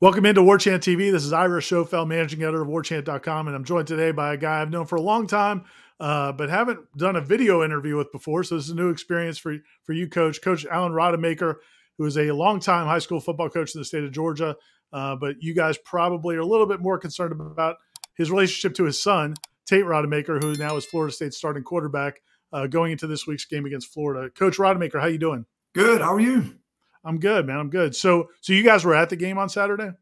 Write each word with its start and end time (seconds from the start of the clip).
Welcome 0.00 0.26
into 0.26 0.42
Warchant 0.42 0.78
TV. 0.78 1.10
This 1.10 1.24
is 1.24 1.32
Ira 1.32 1.60
Schoffel, 1.60 2.06
managing 2.06 2.40
editor 2.44 2.62
of 2.62 2.68
WarChant.com, 2.68 3.48
and 3.48 3.56
I'm 3.56 3.64
joined 3.64 3.88
today 3.88 4.12
by 4.12 4.32
a 4.32 4.36
guy 4.36 4.62
I've 4.62 4.70
known 4.70 4.86
for 4.86 4.94
a 4.94 5.02
long 5.02 5.26
time, 5.26 5.64
uh, 5.98 6.30
but 6.30 6.50
haven't 6.50 6.78
done 6.96 7.16
a 7.16 7.20
video 7.20 7.64
interview 7.64 7.96
with 7.96 8.12
before. 8.12 8.44
So 8.44 8.54
this 8.54 8.66
is 8.66 8.70
a 8.70 8.76
new 8.76 8.90
experience 8.90 9.38
for 9.38 9.56
for 9.82 9.94
you, 9.94 10.08
Coach. 10.08 10.40
Coach 10.40 10.64
Alan 10.66 10.92
Rodemaker, 10.92 11.56
who 11.98 12.04
is 12.04 12.16
a 12.16 12.30
longtime 12.30 12.86
high 12.86 13.00
school 13.00 13.18
football 13.18 13.50
coach 13.50 13.74
in 13.74 13.80
the 13.80 13.84
state 13.84 14.04
of 14.04 14.12
Georgia, 14.12 14.54
uh, 14.92 15.16
but 15.16 15.42
you 15.42 15.52
guys 15.52 15.76
probably 15.78 16.36
are 16.36 16.42
a 16.42 16.46
little 16.46 16.66
bit 16.66 16.80
more 16.80 16.96
concerned 16.96 17.32
about 17.32 17.78
his 18.16 18.30
relationship 18.30 18.76
to 18.76 18.84
his 18.84 19.02
son, 19.02 19.34
Tate 19.66 19.84
Rodemaker, 19.84 20.40
who 20.40 20.54
now 20.54 20.76
is 20.76 20.86
Florida 20.86 21.12
State's 21.12 21.36
starting 21.36 21.64
quarterback, 21.64 22.20
uh, 22.52 22.68
going 22.68 22.92
into 22.92 23.08
this 23.08 23.26
week's 23.26 23.46
game 23.46 23.66
against 23.66 23.92
Florida. 23.92 24.30
Coach 24.30 24.58
Rodemaker, 24.58 25.00
how 25.00 25.06
are 25.06 25.10
you 25.10 25.18
doing? 25.18 25.44
Good. 25.74 26.02
How 26.02 26.14
are 26.14 26.20
you? 26.20 26.54
I'm 27.04 27.18
good, 27.18 27.46
man. 27.46 27.58
I'm 27.58 27.70
good. 27.70 27.94
So, 27.94 28.28
so 28.40 28.52
you 28.52 28.62
guys 28.62 28.84
were 28.84 28.94
at 28.94 29.10
the 29.10 29.16
game 29.16 29.38
on 29.38 29.48
Saturday? 29.48 29.92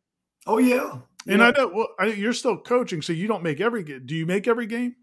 Oh 0.46 0.58
yeah. 0.58 0.98
And 1.28 1.40
yeah. 1.40 1.48
I 1.48 1.50
know 1.50 1.70
well, 1.74 1.88
I, 1.98 2.06
you're 2.06 2.32
still 2.32 2.56
coaching, 2.56 3.02
so 3.02 3.12
you 3.12 3.26
don't 3.26 3.42
make 3.42 3.60
every 3.60 3.82
game. 3.82 4.02
Do 4.06 4.14
you 4.14 4.26
make 4.26 4.46
every 4.46 4.66
game? 4.66 4.94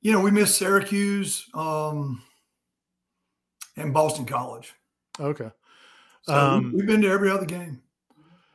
You 0.00 0.12
know, 0.12 0.20
we 0.20 0.30
missed 0.30 0.56
Syracuse 0.56 1.48
um, 1.54 2.22
and 3.76 3.92
Boston 3.92 4.24
College. 4.24 4.72
Okay. 5.18 5.50
So 6.22 6.34
um, 6.34 6.72
we've 6.74 6.86
been 6.86 7.02
to 7.02 7.08
every 7.08 7.30
other 7.30 7.46
game. 7.46 7.82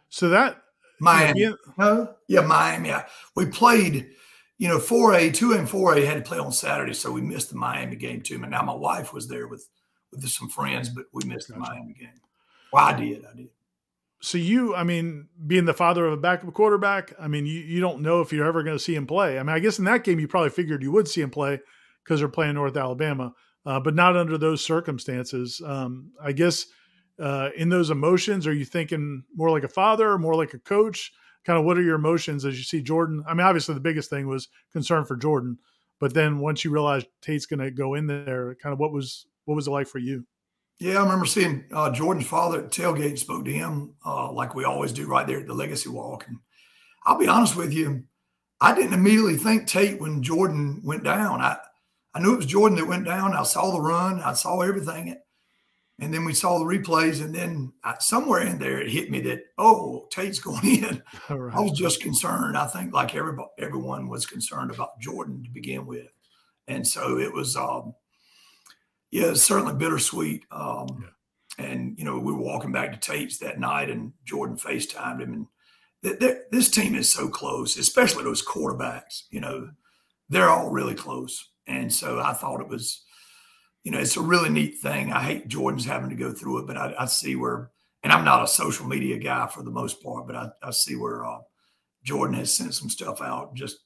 So 0.10 0.30
that 0.30 0.62
Miami, 1.00 1.42
yeah, 1.42 1.52
huh? 1.78 2.08
yeah, 2.28 2.42
Miami. 2.42 2.90
Yeah, 2.90 3.06
we 3.36 3.48
played. 3.48 4.12
You 4.58 4.68
know, 4.68 4.78
four 4.78 5.16
A, 5.16 5.32
two 5.32 5.54
and 5.54 5.68
four 5.68 5.96
A 5.96 6.06
had 6.06 6.14
to 6.18 6.22
play 6.22 6.38
on 6.38 6.52
Saturday, 6.52 6.94
so 6.94 7.12
we 7.12 7.22
missed 7.22 7.50
the 7.50 7.56
Miami 7.56 7.96
game 7.96 8.22
too. 8.22 8.36
And 8.36 8.52
now 8.52 8.62
my 8.62 8.76
wife 8.76 9.12
was 9.12 9.28
there 9.28 9.48
with 9.48 9.68
with 10.12 10.28
some 10.30 10.50
friends, 10.50 10.90
but 10.90 11.06
we 11.12 11.24
missed 11.26 11.50
gotcha. 11.50 11.60
the 11.60 11.68
Miami 11.68 11.94
game. 11.94 12.22
Well, 12.72 12.86
I 12.86 12.94
did. 12.94 13.26
I 13.26 13.36
did. 13.36 13.50
So 14.22 14.38
you, 14.38 14.76
I 14.76 14.84
mean, 14.84 15.28
being 15.48 15.66
the 15.66 15.74
father 15.74 16.06
of 16.06 16.14
a 16.14 16.18
backup 16.18 16.54
quarterback, 16.54 17.14
I 17.20 17.28
mean, 17.28 17.48
you, 17.48 17.60
you 17.60 17.80
don't 17.80 18.02
know 18.02 18.22
if 18.22 18.32
you're 18.32 18.46
ever 18.46 18.62
going 18.62 18.78
to 18.78 18.84
see 18.84 18.94
him 18.94 19.08
play. 19.08 19.40
I 19.40 19.44
mean, 19.44 19.56
I 19.56 19.60
guess 19.60 19.80
in 19.80 19.86
that 19.86 20.04
game 20.04 20.20
you 20.20 20.28
probably 20.28 20.52
figured 20.52 20.84
you 20.84 20.92
would 20.92 21.08
see 21.08 21.22
him 21.22 21.32
play 21.32 21.60
because 22.04 22.20
they're 22.20 22.30
playing 22.30 22.54
North 22.54 22.78
Alabama, 22.78 23.34
uh, 23.66 23.80
but 23.80 23.96
not 23.96 24.16
under 24.16 24.38
those 24.38 24.64
circumstances. 24.64 25.60
Um, 25.66 26.12
I 26.24 26.34
guess 26.34 26.68
uh, 27.20 27.50
in 27.58 27.70
those 27.70 27.90
emotions, 27.90 28.46
are 28.46 28.54
you 28.54 28.66
thinking 28.66 29.24
more 29.36 29.50
like 29.50 29.64
a 29.64 29.68
father, 29.70 30.12
or 30.12 30.20
more 30.20 30.36
like 30.36 30.54
a 30.54 30.60
coach? 30.60 31.12
Kind 31.44 31.58
of 31.58 31.66
what 31.66 31.78
are 31.78 31.84
your 31.84 31.96
emotions 31.96 32.46
as 32.46 32.58
you 32.58 32.64
see 32.64 32.84
Jordan? 32.84 33.24
I 33.28 33.34
mean, 33.34 33.46
obviously 33.46 33.74
the 33.74 33.82
biggest 33.82 34.10
thing 34.12 34.28
was 34.28 34.48
concern 34.72 35.06
for 35.06 35.16
Jordan, 35.16 35.58
but 36.00 36.14
then 36.14 36.38
once 36.40 36.64
you 36.64 36.70
realized 36.70 37.08
Tate's 37.22 37.48
going 37.48 37.60
to 37.60 37.72
go 37.72 37.96
in 37.96 38.06
there, 38.06 38.56
kind 38.62 38.74
of 38.74 38.80
what 38.80 38.92
was 38.92 39.26
what 39.46 39.56
was 39.56 39.68
it 39.68 39.72
like 39.72 39.88
for 39.88 39.98
you? 39.98 40.26
Yeah, 40.82 40.98
I 40.98 41.04
remember 41.04 41.28
seeing 41.28 41.66
uh, 41.72 41.92
Jordan's 41.92 42.26
father 42.26 42.64
at 42.64 42.72
tailgate 42.72 43.10
and 43.10 43.20
spoke 43.20 43.46
to 43.46 43.54
him 43.54 43.94
uh, 44.04 44.32
like 44.32 44.56
we 44.56 44.64
always 44.64 44.92
do 44.92 45.06
right 45.06 45.28
there 45.28 45.40
at 45.40 45.46
the 45.46 45.54
Legacy 45.54 45.90
Walk. 45.90 46.26
And 46.28 46.40
I'll 47.06 47.20
be 47.20 47.28
honest 47.28 47.56
with 47.56 47.72
you, 47.72 48.06
I 48.60 48.74
didn't 48.74 48.94
immediately 48.94 49.38
think 49.38 49.68
Tate 49.68 50.02
when 50.02 50.24
Jordan 50.24 50.82
went 50.84 51.04
down. 51.04 51.40
I, 51.40 51.58
I 52.16 52.20
knew 52.20 52.34
it 52.34 52.38
was 52.38 52.46
Jordan 52.48 52.80
that 52.80 52.88
went 52.88 53.06
down. 53.06 53.36
I 53.36 53.44
saw 53.44 53.70
the 53.70 53.80
run, 53.80 54.22
I 54.22 54.34
saw 54.34 54.62
everything. 54.62 55.16
And 56.00 56.12
then 56.12 56.26
we 56.26 56.34
saw 56.34 56.58
the 56.58 56.66
replays. 56.66 57.24
And 57.24 57.36
then 57.36 57.74
I, 57.84 57.98
somewhere 58.00 58.42
in 58.42 58.58
there, 58.58 58.82
it 58.82 58.90
hit 58.90 59.12
me 59.12 59.22
that, 59.22 59.44
oh, 59.60 60.08
Tate's 60.10 60.40
going 60.40 60.66
in. 60.66 61.04
Right. 61.30 61.56
I 61.56 61.60
was 61.60 61.78
just 61.78 62.02
concerned. 62.02 62.58
I 62.58 62.66
think 62.66 62.92
like 62.92 63.14
everybody, 63.14 63.50
everyone 63.60 64.10
was 64.10 64.26
concerned 64.26 64.72
about 64.72 65.00
Jordan 65.00 65.44
to 65.44 65.50
begin 65.52 65.86
with. 65.86 66.08
And 66.68 66.88
so 66.88 67.20
it 67.20 67.32
was, 67.32 67.56
um, 67.56 67.94
yeah, 69.12 69.32
it's 69.32 69.44
certainly 69.44 69.74
bittersweet. 69.74 70.46
Um, 70.52 70.88
yeah. 71.02 71.66
And 71.66 72.00
you 72.00 72.06
know, 72.06 72.18
we 72.18 72.32
were 72.32 72.40
walking 72.42 72.72
back 72.72 72.92
to 72.94 73.00
Tate's 73.00 73.38
that 73.40 73.60
night, 73.60 73.90
and 73.90 74.14
Jordan 74.24 74.56
Facetimed 74.56 75.22
him, 75.22 75.34
and 75.34 75.48
th- 76.02 76.20
th- 76.20 76.44
this 76.50 76.70
team 76.70 76.96
is 76.96 77.12
so 77.12 77.28
close, 77.28 77.78
especially 77.78 78.24
those 78.24 78.46
quarterbacks. 78.46 79.24
You 79.30 79.42
know, 79.42 79.70
they're 80.30 80.50
all 80.50 80.70
really 80.70 80.96
close, 80.96 81.52
and 81.68 81.94
so 81.94 82.20
I 82.20 82.34
thought 82.34 82.62
it 82.62 82.70
was, 82.70 83.04
you 83.84 83.92
know, 83.92 84.00
it's 84.00 84.18
a 84.18 84.22
really 84.22 84.50
neat 84.50 84.80
thing. 84.80 85.12
I 85.12 85.22
hate 85.22 85.50
Jordan's 85.50 85.86
having 85.86 86.10
to 86.10 86.16
go 86.16 86.32
through 86.32 86.60
it, 86.60 86.68
but 86.68 86.78
I, 86.78 86.94
I 86.98 87.06
see 87.06 87.36
where, 87.36 87.70
and 88.02 88.14
I'm 88.14 88.26
not 88.26 88.44
a 88.44 88.48
social 88.48 88.88
media 88.88 89.20
guy 89.20 89.46
for 89.48 89.62
the 89.62 89.72
most 89.72 90.02
part, 90.02 90.26
but 90.28 90.38
I, 90.38 90.50
I 90.64 90.72
see 90.72 90.96
where 90.96 91.26
uh, 91.26 91.40
Jordan 92.04 92.38
has 92.38 92.56
sent 92.56 92.74
some 92.74 92.90
stuff 92.90 93.22
out 93.22 93.56
just 93.56 93.78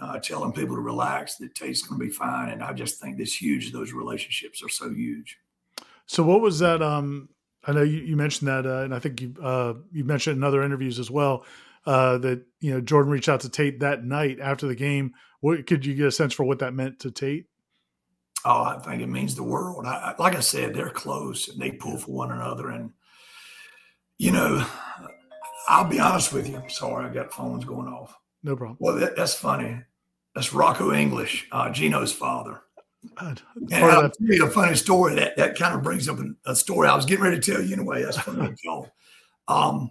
uh, 0.00 0.18
telling 0.18 0.52
people 0.52 0.76
to 0.76 0.82
relax, 0.82 1.36
that 1.36 1.54
Tate's 1.54 1.82
going 1.82 2.00
to 2.00 2.06
be 2.06 2.12
fine. 2.12 2.50
And 2.50 2.62
I 2.62 2.72
just 2.72 3.00
think 3.00 3.16
this 3.16 3.40
huge, 3.40 3.72
those 3.72 3.92
relationships 3.92 4.62
are 4.62 4.68
so 4.68 4.90
huge. 4.90 5.38
So 6.06 6.22
what 6.22 6.40
was 6.40 6.58
that? 6.60 6.82
Um, 6.82 7.28
I 7.64 7.72
know 7.72 7.82
you, 7.82 7.98
you 7.98 8.16
mentioned 8.16 8.48
that, 8.48 8.66
uh, 8.66 8.82
and 8.82 8.94
I 8.94 8.98
think 8.98 9.20
you 9.20 9.34
uh, 9.42 9.74
you 9.92 10.04
mentioned 10.04 10.36
in 10.36 10.44
other 10.44 10.62
interviews 10.62 10.98
as 10.98 11.10
well 11.10 11.44
uh, 11.84 12.18
that 12.18 12.42
you 12.60 12.72
know 12.72 12.80
Jordan 12.80 13.10
reached 13.10 13.28
out 13.28 13.40
to 13.40 13.48
Tate 13.48 13.80
that 13.80 14.04
night 14.04 14.38
after 14.40 14.66
the 14.66 14.74
game. 14.74 15.14
What 15.40 15.66
could 15.66 15.84
you 15.84 15.94
get 15.94 16.06
a 16.06 16.12
sense 16.12 16.32
for 16.32 16.44
what 16.44 16.60
that 16.60 16.74
meant 16.74 17.00
to 17.00 17.10
Tate? 17.10 17.46
Oh, 18.44 18.62
I 18.62 18.78
think 18.78 19.02
it 19.02 19.08
means 19.08 19.34
the 19.34 19.42
world. 19.42 19.86
I, 19.86 20.14
like 20.18 20.36
I 20.36 20.40
said, 20.40 20.74
they're 20.74 20.90
close 20.90 21.48
and 21.48 21.60
they 21.60 21.72
pull 21.72 21.96
for 21.98 22.12
one 22.12 22.30
another. 22.30 22.68
And 22.70 22.92
you 24.18 24.30
know, 24.30 24.64
I'll 25.68 25.88
be 25.88 25.98
honest 25.98 26.32
with 26.32 26.48
you. 26.48 26.56
I'm 26.56 26.70
sorry, 26.70 27.04
I 27.04 27.12
got 27.12 27.32
phones 27.32 27.64
going 27.64 27.88
off. 27.88 28.16
No 28.46 28.54
problem. 28.54 28.76
Well, 28.78 28.94
that, 29.00 29.16
that's 29.16 29.34
funny. 29.34 29.76
That's 30.36 30.54
Rocco 30.54 30.92
English, 30.92 31.48
uh, 31.50 31.68
Gino's 31.70 32.12
father. 32.12 32.62
and 33.18 33.42
I'll 33.72 34.08
tell 34.08 34.12
you 34.20 34.46
a 34.46 34.50
funny 34.50 34.76
story 34.76 35.16
that 35.16 35.36
that 35.36 35.58
kind 35.58 35.74
of 35.74 35.82
brings 35.82 36.08
up 36.08 36.18
a, 36.44 36.54
story 36.54 36.86
I 36.86 36.94
was 36.94 37.06
getting 37.06 37.24
ready 37.24 37.40
to 37.40 37.52
tell 37.52 37.60
you 37.60 37.74
anyway. 37.74 38.04
That's 38.04 38.18
funny. 38.18 38.54
um, 39.48 39.90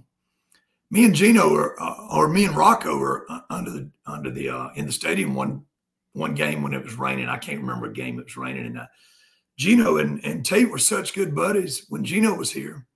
me 0.90 1.04
and 1.04 1.14
Gino, 1.14 1.54
are, 1.54 1.82
uh, 1.82 2.08
or 2.16 2.30
me 2.30 2.46
and 2.46 2.56
Rocco, 2.56 2.98
were 2.98 3.26
uh, 3.30 3.42
under 3.50 3.72
the 3.72 3.90
under 4.08 4.32
the 4.32 4.48
uh, 4.48 4.70
in 4.76 4.86
the 4.86 4.92
stadium 4.94 5.36
one 5.36 5.66
one 6.14 6.34
game 6.34 6.64
when 6.64 6.74
it 6.74 6.84
was 6.84 6.96
raining. 6.96 7.28
I 7.28 7.38
can't 7.38 7.60
remember 7.60 7.88
a 7.88 7.94
game 7.94 8.20
it 8.20 8.26
was 8.26 8.38
raining, 8.38 8.68
and 8.68 8.80
Gino 9.58 9.98
and 9.98 10.24
and 10.24 10.46
Tate 10.46 10.72
were 10.72 10.78
such 10.78 11.14
good 11.14 11.36
buddies 11.36 11.88
when 11.90 12.06
Gino 12.06 12.34
was 12.34 12.52
here. 12.52 12.88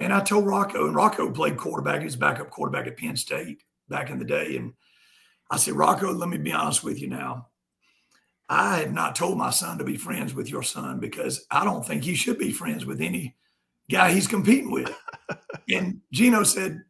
And 0.00 0.12
I 0.12 0.20
told 0.20 0.46
Rocco, 0.46 0.88
and 0.88 0.96
Rocco 0.96 1.30
played 1.30 1.58
quarterback. 1.58 2.00
He 2.00 2.06
was 2.06 2.16
backup 2.16 2.50
quarterback 2.50 2.88
at 2.88 2.96
Penn 2.96 3.16
State 3.16 3.62
back 3.88 4.10
in 4.10 4.18
the 4.18 4.24
day. 4.24 4.56
And 4.56 4.72
I 5.50 5.56
said, 5.56 5.74
Rocco, 5.74 6.12
let 6.12 6.28
me 6.28 6.38
be 6.38 6.52
honest 6.52 6.84
with 6.84 7.00
you 7.00 7.08
now. 7.08 7.48
I 8.48 8.78
have 8.78 8.92
not 8.92 9.14
told 9.14 9.38
my 9.38 9.50
son 9.50 9.78
to 9.78 9.84
be 9.84 9.96
friends 9.96 10.34
with 10.34 10.50
your 10.50 10.62
son 10.62 11.00
because 11.00 11.46
I 11.50 11.64
don't 11.64 11.84
think 11.86 12.02
he 12.02 12.14
should 12.14 12.38
be 12.38 12.52
friends 12.52 12.84
with 12.84 13.00
any 13.00 13.34
guy 13.90 14.12
he's 14.12 14.26
competing 14.26 14.70
with. 14.70 14.94
and 15.70 16.00
Gino 16.12 16.42
said, 16.42 16.82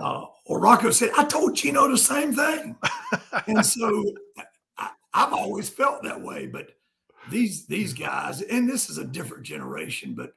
uh, 0.00 0.26
or 0.44 0.60
Rocco 0.60 0.90
said, 0.90 1.10
I 1.16 1.24
told 1.24 1.56
Gino 1.56 1.88
the 1.88 1.98
same 1.98 2.34
thing. 2.34 2.76
and 3.46 3.64
so 3.64 4.14
I, 4.78 4.90
I've 5.12 5.32
always 5.32 5.68
felt 5.68 6.02
that 6.04 6.20
way. 6.20 6.46
But 6.46 6.68
these 7.30 7.66
these 7.66 7.92
guys, 7.92 8.42
and 8.42 8.68
this 8.68 8.88
is 8.88 8.98
a 8.98 9.04
different 9.04 9.44
generation, 9.44 10.14
but 10.14 10.34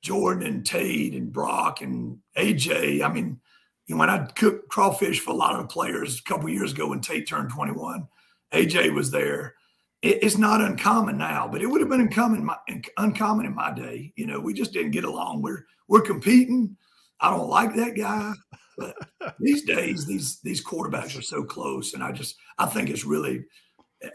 Jordan 0.00 0.46
and 0.46 0.64
Tate 0.64 1.14
and 1.14 1.32
Brock 1.32 1.82
and 1.82 2.18
AJ, 2.36 3.02
I 3.02 3.08
mean, 3.12 3.40
you 3.86 3.94
know, 3.94 4.00
when 4.00 4.10
I 4.10 4.26
cooked 4.26 4.68
crawfish 4.68 5.20
for 5.20 5.30
a 5.30 5.36
lot 5.36 5.58
of 5.58 5.68
players 5.68 6.18
a 6.18 6.22
couple 6.22 6.48
years 6.48 6.72
ago 6.72 6.88
when 6.88 7.00
Tate 7.00 7.28
turned 7.28 7.50
21, 7.50 8.06
AJ 8.52 8.94
was 8.94 9.10
there. 9.10 9.54
It, 10.02 10.22
it's 10.22 10.38
not 10.38 10.60
uncommon 10.60 11.18
now, 11.18 11.48
but 11.48 11.62
it 11.62 11.66
would 11.66 11.80
have 11.80 11.90
been 11.90 12.00
uncommon, 12.00 12.44
my, 12.44 12.56
uncommon 12.98 13.46
in 13.46 13.54
my 13.54 13.72
day. 13.72 14.12
You 14.16 14.26
know, 14.26 14.40
we 14.40 14.54
just 14.54 14.72
didn't 14.72 14.92
get 14.92 15.04
along. 15.04 15.42
We're 15.42 15.64
we're 15.88 16.00
competing. 16.00 16.76
I 17.20 17.30
don't 17.30 17.48
like 17.48 17.74
that 17.76 17.96
guy. 17.96 18.32
But 18.76 18.96
these 19.38 19.62
days, 19.64 20.06
these 20.06 20.40
these 20.40 20.64
quarterbacks 20.64 21.18
are 21.18 21.22
so 21.22 21.44
close, 21.44 21.94
and 21.94 22.02
I 22.02 22.12
just 22.12 22.36
I 22.58 22.66
think 22.66 22.90
it's 22.90 23.04
really 23.04 23.44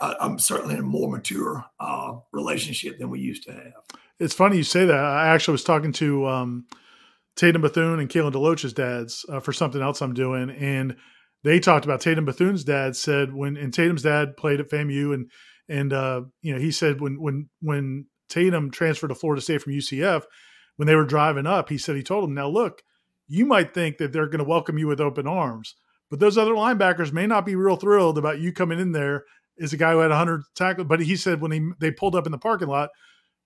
I, 0.01 0.16
am 0.22 0.40
certainly 0.40 0.75
in 0.75 0.81
a 0.81 0.84
more 0.84 1.09
mature 1.09 1.63
uh, 1.80 2.16
relationship 2.31 3.00
than 3.00 3.09
we 3.09 3.19
used 3.19 3.44
to 3.44 3.53
have. 3.53 3.74
It's 4.19 4.34
funny 4.34 4.57
you 4.57 4.63
say 4.63 4.86
that. 4.86 5.00
I 5.00 5.28
actually 5.28 5.53
was 5.53 5.63
talking 5.63 5.94
to 5.94 6.28
um, 6.28 6.66
Tatum 7.39 7.61
Bethune 7.61 8.01
and 8.01 8.09
Kalen 8.09 8.33
DeLoach's 8.33 8.73
dads 8.73 9.25
uh, 9.29 9.39
for 9.39 9.53
something 9.53 9.81
else 9.81 10.01
I'm 10.01 10.13
doing, 10.13 10.50
and 10.50 10.97
they 11.45 11.62
talked 11.62 11.86
about 11.86 12.01
Tatum 12.01 12.25
Bethune's 12.25 12.65
dad 12.65 12.97
said 12.97 13.33
when 13.33 13.56
and 13.56 13.74
Tatum's 13.74 14.03
dad 14.03 14.36
played 14.36 14.59
at 14.59 14.69
FAMU 14.69 15.13
and 15.13 15.31
and 15.69 15.94
uh, 15.94 16.21
you 16.41 16.53
know 16.53 16.59
he 16.59 16.69
said 16.69 17.00
when 17.00 17.21
when 17.21 17.47
when 17.62 18.07
Tatum 18.27 18.71
transferred 18.71 19.07
to 19.07 19.15
Florida 19.15 19.41
State 19.41 19.62
from 19.62 19.71
UCF 19.71 20.24
when 20.75 20.86
they 20.88 20.95
were 20.95 21.06
driving 21.06 21.47
up 21.47 21.69
he 21.69 21.77
said 21.77 21.95
he 21.95 22.03
told 22.03 22.25
him 22.25 22.33
now 22.33 22.50
look 22.50 22.83
you 23.30 23.45
might 23.45 23.74
think 23.74 24.00
that 24.00 24.12
they're 24.12 24.27
going 24.27 24.39
to 24.39 24.44
welcome 24.44 24.77
you 24.77 24.88
with 24.88 25.00
open 25.00 25.25
arms 25.25 25.75
but 26.09 26.19
those 26.19 26.38
other 26.38 26.53
linebackers 26.53 27.13
may 27.13 27.25
not 27.25 27.45
be 27.45 27.56
real 27.56 27.77
thrilled 27.77 28.18
about 28.18 28.39
you 28.39 28.51
coming 28.51 28.80
in 28.80 28.91
there 28.91 29.24
as 29.62 29.71
a 29.71 29.77
guy 29.77 29.94
who 29.94 30.00
had 30.00 30.09
100 30.09 30.41
tackles. 30.56 30.88
But 30.88 31.00
he 31.01 31.15
said 31.15 31.41
when 31.41 31.51
he 31.51 31.69
they 31.80 31.91
pulled 31.91 32.15
up 32.15 32.25
in 32.25 32.31
the 32.31 32.38
parking 32.38 32.68
lot 32.68 32.89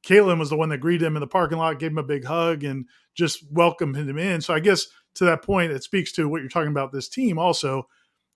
Kalen 0.03 0.37
was 0.39 0.49
the 0.49 0.57
one 0.57 0.69
that 0.69 0.79
greeted 0.79 1.05
him 1.05 1.15
in 1.15 1.21
the 1.21 1.27
parking 1.27 1.57
lot, 1.57 1.79
gave 1.79 1.91
him 1.91 1.97
a 1.97 2.03
big 2.03 2.25
hug, 2.25 2.63
and 2.63 2.85
just 3.15 3.43
welcomed 3.51 3.95
him 3.95 4.17
in. 4.17 4.41
So 4.41 4.53
I 4.53 4.59
guess 4.59 4.87
to 5.15 5.25
that 5.25 5.43
point, 5.43 5.71
it 5.71 5.83
speaks 5.83 6.11
to 6.13 6.27
what 6.27 6.41
you're 6.41 6.49
talking 6.49 6.71
about. 6.71 6.91
This 6.91 7.07
team 7.07 7.37
also, 7.37 7.87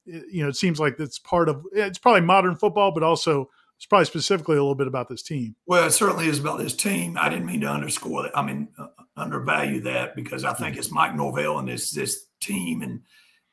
you 0.05 0.43
know, 0.43 0.49
it 0.49 0.55
seems 0.55 0.79
like 0.79 0.99
it's 0.99 1.19
part 1.19 1.49
of 1.49 1.65
it's 1.73 1.97
probably 1.97 2.21
modern 2.21 2.55
football, 2.55 2.91
but 2.91 3.03
also 3.03 3.49
it's 3.75 3.85
probably 3.85 4.05
specifically 4.05 4.55
a 4.55 4.61
little 4.61 4.75
bit 4.75 4.87
about 4.87 5.09
this 5.09 5.21
team. 5.21 5.55
Well, 5.65 5.85
it 5.85 5.91
certainly 5.91 6.27
is 6.27 6.39
about 6.39 6.59
this 6.59 6.73
team. 6.73 7.17
I 7.19 7.29
didn't 7.29 7.45
mean 7.45 7.61
to 7.61 7.67
underscore 7.67 8.23
that. 8.23 8.37
I 8.37 8.41
mean, 8.41 8.69
uh, 8.79 8.87
undervalue 9.15 9.81
that 9.81 10.15
because 10.15 10.43
I 10.45 10.53
think 10.53 10.77
it's 10.77 10.91
Mike 10.91 11.15
Norvell 11.15 11.59
and 11.59 11.67
this 11.67 11.91
this 11.91 12.25
team 12.39 12.81
and 12.81 13.01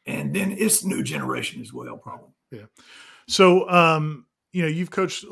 and 0.06 0.34
then 0.34 0.52
it's 0.52 0.84
new 0.84 1.02
generation 1.02 1.60
as 1.60 1.72
well, 1.72 1.96
probably. 1.96 2.30
Yeah. 2.50 2.66
So 3.26 3.68
um, 3.70 4.26
you 4.54 4.62
know, 4.62 4.68
you've 4.68 4.90
coached 4.92 5.24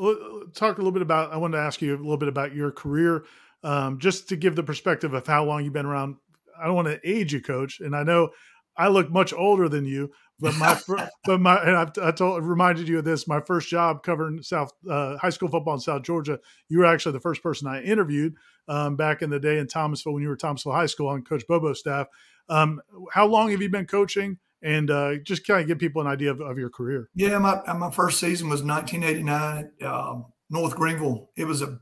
talk 0.53 0.77
a 0.77 0.81
little 0.81 0.91
bit 0.91 1.01
about 1.01 1.31
I 1.31 1.37
wanted 1.37 1.57
to 1.57 1.63
ask 1.63 1.81
you 1.81 1.95
a 1.95 1.97
little 1.97 2.17
bit 2.17 2.27
about 2.27 2.53
your 2.53 2.71
career. 2.71 3.23
Um, 3.63 3.97
just 3.97 4.27
to 4.27 4.35
give 4.35 4.57
the 4.57 4.63
perspective 4.63 5.13
of 5.13 5.25
how 5.25 5.45
long 5.45 5.63
you've 5.63 5.71
been 5.71 5.85
around. 5.85 6.17
I 6.61 6.65
don't 6.65 6.75
want 6.75 6.89
to 6.89 6.99
age 7.09 7.31
you, 7.31 7.41
coach, 7.41 7.79
and 7.79 7.95
I 7.95 8.03
know 8.03 8.31
I 8.75 8.89
look 8.89 9.09
much 9.09 9.31
older 9.31 9.69
than 9.69 9.85
you, 9.85 10.11
but 10.41 10.55
my 10.57 10.77
but 11.25 11.39
my 11.39 11.55
and 11.63 11.77
I've, 11.77 11.91
I 12.01 12.11
told 12.11 12.43
reminded 12.43 12.89
you 12.89 12.99
of 12.99 13.05
this. 13.05 13.25
My 13.25 13.39
first 13.39 13.69
job 13.69 14.03
covering 14.03 14.41
South 14.41 14.73
uh, 14.89 15.17
high 15.17 15.29
school 15.29 15.47
football 15.47 15.75
in 15.75 15.79
South 15.79 16.03
Georgia. 16.03 16.39
You 16.67 16.79
were 16.79 16.85
actually 16.85 17.13
the 17.13 17.21
first 17.21 17.41
person 17.41 17.69
I 17.69 17.81
interviewed 17.81 18.35
um, 18.67 18.97
back 18.97 19.21
in 19.21 19.29
the 19.29 19.39
day 19.39 19.57
in 19.57 19.67
Thomasville 19.67 20.13
when 20.13 20.23
you 20.23 20.29
were 20.29 20.35
Thomasville 20.35 20.73
High 20.73 20.87
School 20.87 21.07
on 21.07 21.23
Coach 21.23 21.45
Bobo's 21.47 21.79
staff. 21.79 22.07
Um, 22.49 22.81
how 23.13 23.25
long 23.27 23.51
have 23.51 23.61
you 23.61 23.69
been 23.69 23.85
coaching? 23.85 24.39
And 24.63 24.89
uh, 24.89 25.15
just 25.17 25.45
kind 25.45 25.61
of 25.61 25.67
give 25.67 25.77
people 25.77 26.01
an 26.01 26.07
idea 26.07 26.31
of, 26.31 26.39
of 26.39 26.57
your 26.57 26.69
career. 26.69 27.09
Yeah, 27.13 27.37
my 27.37 27.61
my 27.73 27.91
first 27.91 28.19
season 28.19 28.49
was 28.49 28.63
1989 28.63 29.71
at 29.81 29.85
um, 29.85 30.25
North 30.49 30.75
Greenville. 30.75 31.29
It 31.35 31.45
was 31.45 31.61
a 31.61 31.79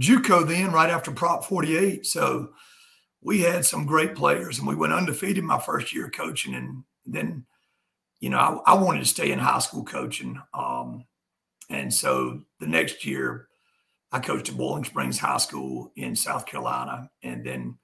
JUCO 0.00 0.46
then, 0.46 0.72
right 0.72 0.90
after 0.90 1.12
Prop 1.12 1.44
48. 1.44 2.04
So 2.04 2.50
we 3.22 3.42
had 3.42 3.64
some 3.64 3.86
great 3.86 4.16
players, 4.16 4.58
and 4.58 4.66
we 4.66 4.74
went 4.74 4.92
undefeated 4.92 5.44
my 5.44 5.60
first 5.60 5.94
year 5.94 6.10
coaching, 6.10 6.54
and 6.56 6.82
then 7.06 7.46
you 8.24 8.30
know, 8.30 8.38
I, 8.38 8.72
I, 8.72 8.74
wanted 8.74 9.00
to 9.00 9.04
stay 9.04 9.32
in 9.32 9.38
high 9.38 9.58
school 9.58 9.84
coaching. 9.84 10.40
Um, 10.54 11.04
and 11.68 11.92
so 11.92 12.40
the 12.58 12.66
next 12.66 13.04
year, 13.04 13.48
I 14.12 14.18
coached 14.18 14.48
at 14.48 14.56
Boiling 14.56 14.84
Springs 14.84 15.18
High 15.18 15.36
School 15.36 15.92
in 15.94 16.16
South 16.16 16.46
Carolina. 16.46 17.10
And 17.22 17.44
then 17.44 17.76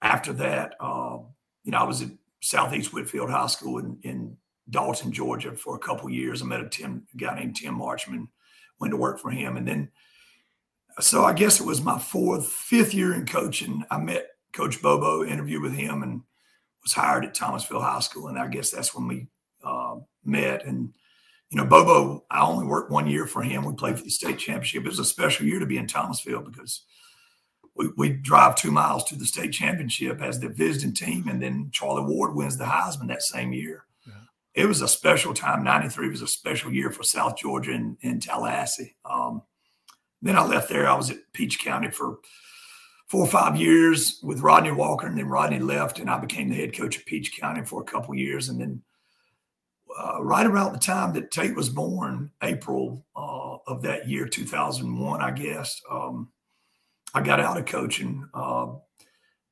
after 0.00 0.32
that, 0.34 0.74
uh, 0.78 1.18
you 1.64 1.72
know, 1.72 1.78
I 1.78 1.82
was 1.82 2.02
at 2.02 2.10
Southeast 2.40 2.92
Whitfield 2.92 3.30
High 3.30 3.46
School 3.46 3.78
in, 3.78 3.98
in 4.02 4.36
Dalton, 4.70 5.12
Georgia 5.12 5.54
for 5.54 5.76
a 5.76 5.80
couple 5.80 6.08
years. 6.10 6.42
I 6.42 6.46
met 6.46 6.60
a, 6.60 6.68
Tim, 6.68 7.06
a 7.12 7.16
guy 7.16 7.38
named 7.38 7.56
Tim 7.56 7.78
Marchman, 7.78 8.28
went 8.78 8.92
to 8.92 8.96
work 8.96 9.20
for 9.20 9.30
him. 9.30 9.56
And 9.56 9.66
then, 9.66 9.90
so 11.00 11.24
I 11.24 11.32
guess 11.32 11.60
it 11.60 11.66
was 11.66 11.82
my 11.82 11.98
fourth, 11.98 12.46
fifth 12.46 12.94
year 12.94 13.14
in 13.14 13.26
coaching. 13.26 13.84
I 13.90 13.98
met 13.98 14.26
Coach 14.52 14.80
Bobo, 14.82 15.24
interviewed 15.24 15.62
with 15.62 15.74
him, 15.74 16.02
and 16.02 16.22
was 16.82 16.92
hired 16.92 17.24
at 17.24 17.34
Thomasville 17.34 17.80
High 17.80 18.00
School. 18.00 18.28
And 18.28 18.38
I 18.38 18.48
guess 18.48 18.70
that's 18.70 18.94
when 18.94 19.06
we 19.06 19.26
uh, 19.62 19.96
met. 20.24 20.64
And, 20.64 20.92
you 21.50 21.58
know, 21.58 21.66
Bobo, 21.66 22.24
I 22.30 22.40
only 22.42 22.66
worked 22.66 22.90
one 22.90 23.06
year 23.06 23.26
for 23.26 23.42
him. 23.42 23.64
We 23.64 23.74
played 23.74 23.98
for 23.98 24.04
the 24.04 24.10
state 24.10 24.38
championship. 24.38 24.84
It 24.84 24.88
was 24.88 24.98
a 24.98 25.04
special 25.04 25.46
year 25.46 25.58
to 25.58 25.66
be 25.66 25.78
in 25.78 25.86
Thomasville 25.86 26.42
because 26.42 26.84
we, 27.80 27.88
we 27.96 28.08
drive 28.10 28.56
two 28.56 28.70
miles 28.70 29.04
to 29.04 29.16
the 29.16 29.24
state 29.24 29.52
championship 29.52 30.20
as 30.20 30.38
the 30.38 30.50
visiting 30.50 30.92
team. 30.92 31.28
And 31.28 31.42
then 31.42 31.70
Charlie 31.72 32.04
Ward 32.04 32.34
wins 32.34 32.58
the 32.58 32.64
Heisman 32.64 33.08
that 33.08 33.22
same 33.22 33.54
year. 33.54 33.86
Yeah. 34.06 34.12
It 34.54 34.66
was 34.66 34.82
a 34.82 34.88
special 34.88 35.32
time. 35.32 35.64
93 35.64 36.10
was 36.10 36.20
a 36.20 36.26
special 36.26 36.70
year 36.70 36.90
for 36.90 37.02
South 37.02 37.38
Georgia 37.38 37.72
and, 37.72 37.96
and 38.02 38.20
Tallahassee. 38.20 38.96
Um, 39.06 39.40
then 40.20 40.36
I 40.36 40.44
left 40.44 40.68
there. 40.68 40.86
I 40.86 40.94
was 40.94 41.08
at 41.08 41.32
Peach 41.32 41.58
County 41.58 41.90
for 41.90 42.18
four 43.08 43.22
or 43.22 43.28
five 43.28 43.56
years 43.56 44.20
with 44.22 44.42
Rodney 44.42 44.72
Walker, 44.72 45.06
and 45.06 45.16
then 45.16 45.26
Rodney 45.26 45.58
left, 45.58 45.98
and 45.98 46.10
I 46.10 46.18
became 46.18 46.50
the 46.50 46.56
head 46.56 46.76
coach 46.76 46.98
of 46.98 47.06
Peach 47.06 47.34
County 47.40 47.64
for 47.64 47.80
a 47.80 47.84
couple 47.84 48.14
years, 48.14 48.50
and 48.50 48.60
then 48.60 48.82
uh, 49.98 50.22
right 50.22 50.46
around 50.46 50.74
the 50.74 50.78
time 50.78 51.14
that 51.14 51.30
Tate 51.30 51.56
was 51.56 51.70
born, 51.70 52.30
April 52.42 53.04
uh, 53.16 53.56
of 53.66 53.80
that 53.82 54.06
year, 54.06 54.28
2001, 54.28 55.22
I 55.22 55.30
guess, 55.30 55.80
um, 55.90 56.28
I 57.14 57.22
got 57.22 57.40
out 57.40 57.58
of 57.58 57.66
coaching 57.66 58.28
uh, 58.34 58.68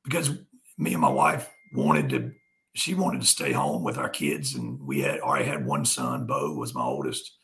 because 0.03 0.31
me 0.77 0.93
and 0.93 1.01
my 1.01 1.09
wife 1.09 1.49
wanted 1.73 2.09
to, 2.09 2.31
she 2.75 2.93
wanted 2.93 3.21
to 3.21 3.27
stay 3.27 3.51
home 3.51 3.83
with 3.83 3.97
our 3.97 4.09
kids. 4.09 4.55
And 4.55 4.79
we 4.81 5.01
had 5.01 5.19
already 5.19 5.45
had 5.45 5.65
one 5.65 5.85
son, 5.85 6.25
Bo 6.25 6.53
was 6.53 6.73
my 6.73 6.83
oldest. 6.83 7.37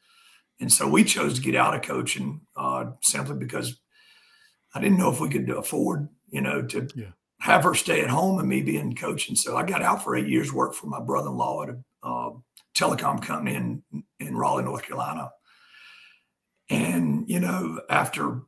And 0.59 0.71
so 0.71 0.87
we 0.87 1.03
chose 1.03 1.35
to 1.35 1.41
get 1.41 1.55
out 1.55 1.75
of 1.75 1.81
coaching 1.81 2.41
uh, 2.55 2.85
simply 3.01 3.35
because 3.35 3.79
I 4.73 4.79
didn't 4.79 4.97
know 4.97 5.11
if 5.11 5.19
we 5.19 5.29
could 5.29 5.49
afford, 5.49 6.07
you 6.29 6.41
know, 6.41 6.61
to 6.61 6.87
yeah. 6.95 7.11
have 7.41 7.63
her 7.63 7.75
stay 7.75 8.01
at 8.01 8.09
home 8.09 8.39
and 8.39 8.47
me 8.47 8.61
being 8.61 8.95
coaching. 8.95 9.35
So 9.35 9.57
I 9.57 9.63
got 9.63 9.81
out 9.81 10.03
for 10.03 10.15
eight 10.15 10.27
years, 10.27 10.53
worked 10.53 10.75
for 10.75 10.87
my 10.87 11.01
brother 11.01 11.29
in 11.29 11.37
law 11.37 11.63
at 11.63 11.69
a 11.69 11.77
uh, 12.03 12.29
telecom 12.75 13.21
company 13.21 13.55
in 13.55 13.83
in 14.19 14.37
Raleigh, 14.37 14.63
North 14.63 14.83
Carolina. 14.83 15.31
And 16.69 17.29
you 17.29 17.39
know, 17.39 17.81
after 17.89 18.41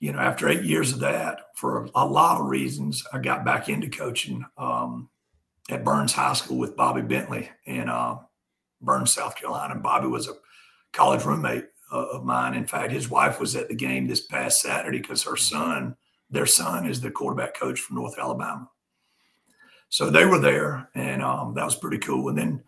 you 0.00 0.12
know, 0.12 0.18
after 0.18 0.48
eight 0.48 0.62
years 0.62 0.92
of 0.92 1.00
that, 1.00 1.40
for 1.54 1.88
a 1.94 2.06
lot 2.06 2.40
of 2.40 2.46
reasons, 2.46 3.04
I 3.12 3.18
got 3.18 3.44
back 3.44 3.68
into 3.68 3.88
coaching 3.88 4.44
um, 4.56 5.08
at 5.70 5.84
Byrnes 5.84 6.12
High 6.12 6.34
School 6.34 6.58
with 6.58 6.76
Bobby 6.76 7.02
Bentley 7.02 7.50
in 7.64 7.88
uh, 7.88 8.18
Byrnes, 8.80 9.12
South 9.12 9.36
Carolina. 9.36 9.74
And 9.74 9.82
Bobby 9.82 10.06
was 10.06 10.28
a 10.28 10.34
college 10.92 11.24
roommate 11.24 11.66
uh, 11.92 12.06
of 12.12 12.24
mine. 12.24 12.54
In 12.54 12.66
fact, 12.66 12.92
his 12.92 13.10
wife 13.10 13.40
was 13.40 13.56
at 13.56 13.68
the 13.68 13.74
game 13.74 14.06
this 14.06 14.26
past 14.26 14.60
Saturday 14.60 15.00
because 15.00 15.22
her 15.24 15.36
son, 15.36 15.96
their 16.30 16.46
son, 16.46 16.86
is 16.86 17.00
the 17.00 17.10
quarterback 17.10 17.56
coach 17.56 17.80
from 17.80 17.96
North 17.96 18.18
Alabama. 18.18 18.68
So 19.88 20.10
they 20.10 20.26
were 20.26 20.38
there, 20.38 20.88
and 20.94 21.22
um, 21.22 21.54
that 21.54 21.64
was 21.64 21.74
pretty 21.74 21.98
cool. 21.98 22.28
And 22.28 22.38
then 22.38 22.62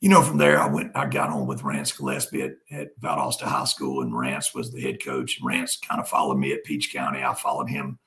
you 0.00 0.08
know, 0.08 0.22
from 0.22 0.38
there, 0.38 0.60
I 0.60 0.68
went, 0.68 0.92
I 0.94 1.06
got 1.06 1.30
on 1.30 1.46
with 1.46 1.64
Rance 1.64 1.90
Gillespie 1.90 2.42
at, 2.42 2.52
at 2.70 3.00
Valdosta 3.00 3.42
High 3.42 3.64
School, 3.64 4.02
and 4.02 4.16
Rance 4.16 4.54
was 4.54 4.70
the 4.70 4.80
head 4.80 5.02
coach. 5.02 5.38
And 5.38 5.46
Rance 5.46 5.76
kind 5.76 6.00
of 6.00 6.08
followed 6.08 6.38
me 6.38 6.52
at 6.52 6.64
Peach 6.64 6.92
County. 6.92 7.22
I 7.22 7.34
followed 7.34 7.68
him 7.68 7.98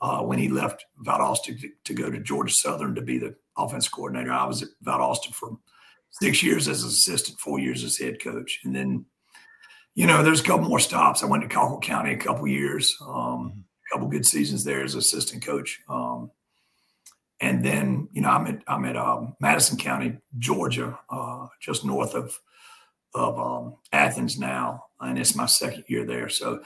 uh, 0.00 0.22
when 0.22 0.38
he 0.38 0.48
left 0.48 0.86
Valdosta 1.04 1.60
to, 1.60 1.68
to, 1.84 1.94
go 1.94 2.10
to 2.10 2.18
Georgia 2.20 2.52
Southern 2.52 2.94
to 2.94 3.02
be 3.02 3.18
the 3.18 3.34
offense 3.58 3.88
coordinator. 3.88 4.32
I 4.32 4.46
was 4.46 4.62
at 4.62 4.68
Valdosta 4.84 5.34
for 5.34 5.58
six 6.12 6.42
years 6.42 6.66
as 6.66 6.82
an 6.82 6.88
assistant, 6.88 7.38
four 7.38 7.58
years 7.58 7.84
as 7.84 7.98
head 7.98 8.22
coach. 8.22 8.60
And 8.64 8.74
then, 8.74 9.04
you 9.94 10.06
know, 10.06 10.22
there's 10.22 10.40
a 10.40 10.44
couple 10.44 10.68
more 10.68 10.80
stops. 10.80 11.22
I 11.22 11.26
went 11.26 11.42
to 11.42 11.54
Colquitt 11.54 11.82
County 11.82 12.12
a 12.14 12.18
couple 12.18 12.46
years, 12.48 12.96
um, 13.02 13.08
mm-hmm. 13.08 13.58
a 13.58 13.92
couple 13.92 14.08
good 14.08 14.24
seasons 14.24 14.64
there 14.64 14.82
as 14.82 14.94
assistant 14.94 15.44
coach. 15.44 15.80
Um, 15.90 16.30
and 17.40 17.64
then 17.64 18.08
you 18.12 18.22
know 18.22 18.30
I'm 18.30 18.46
at 18.46 18.62
I'm 18.66 18.84
at 18.84 18.96
um, 18.96 19.34
Madison 19.40 19.78
County, 19.78 20.18
Georgia, 20.38 20.98
uh, 21.10 21.46
just 21.60 21.84
north 21.84 22.14
of 22.14 22.38
of 23.14 23.38
um, 23.38 23.76
Athens 23.92 24.38
now, 24.38 24.84
and 25.00 25.18
it's 25.18 25.36
my 25.36 25.46
second 25.46 25.84
year 25.88 26.04
there. 26.04 26.28
So 26.28 26.62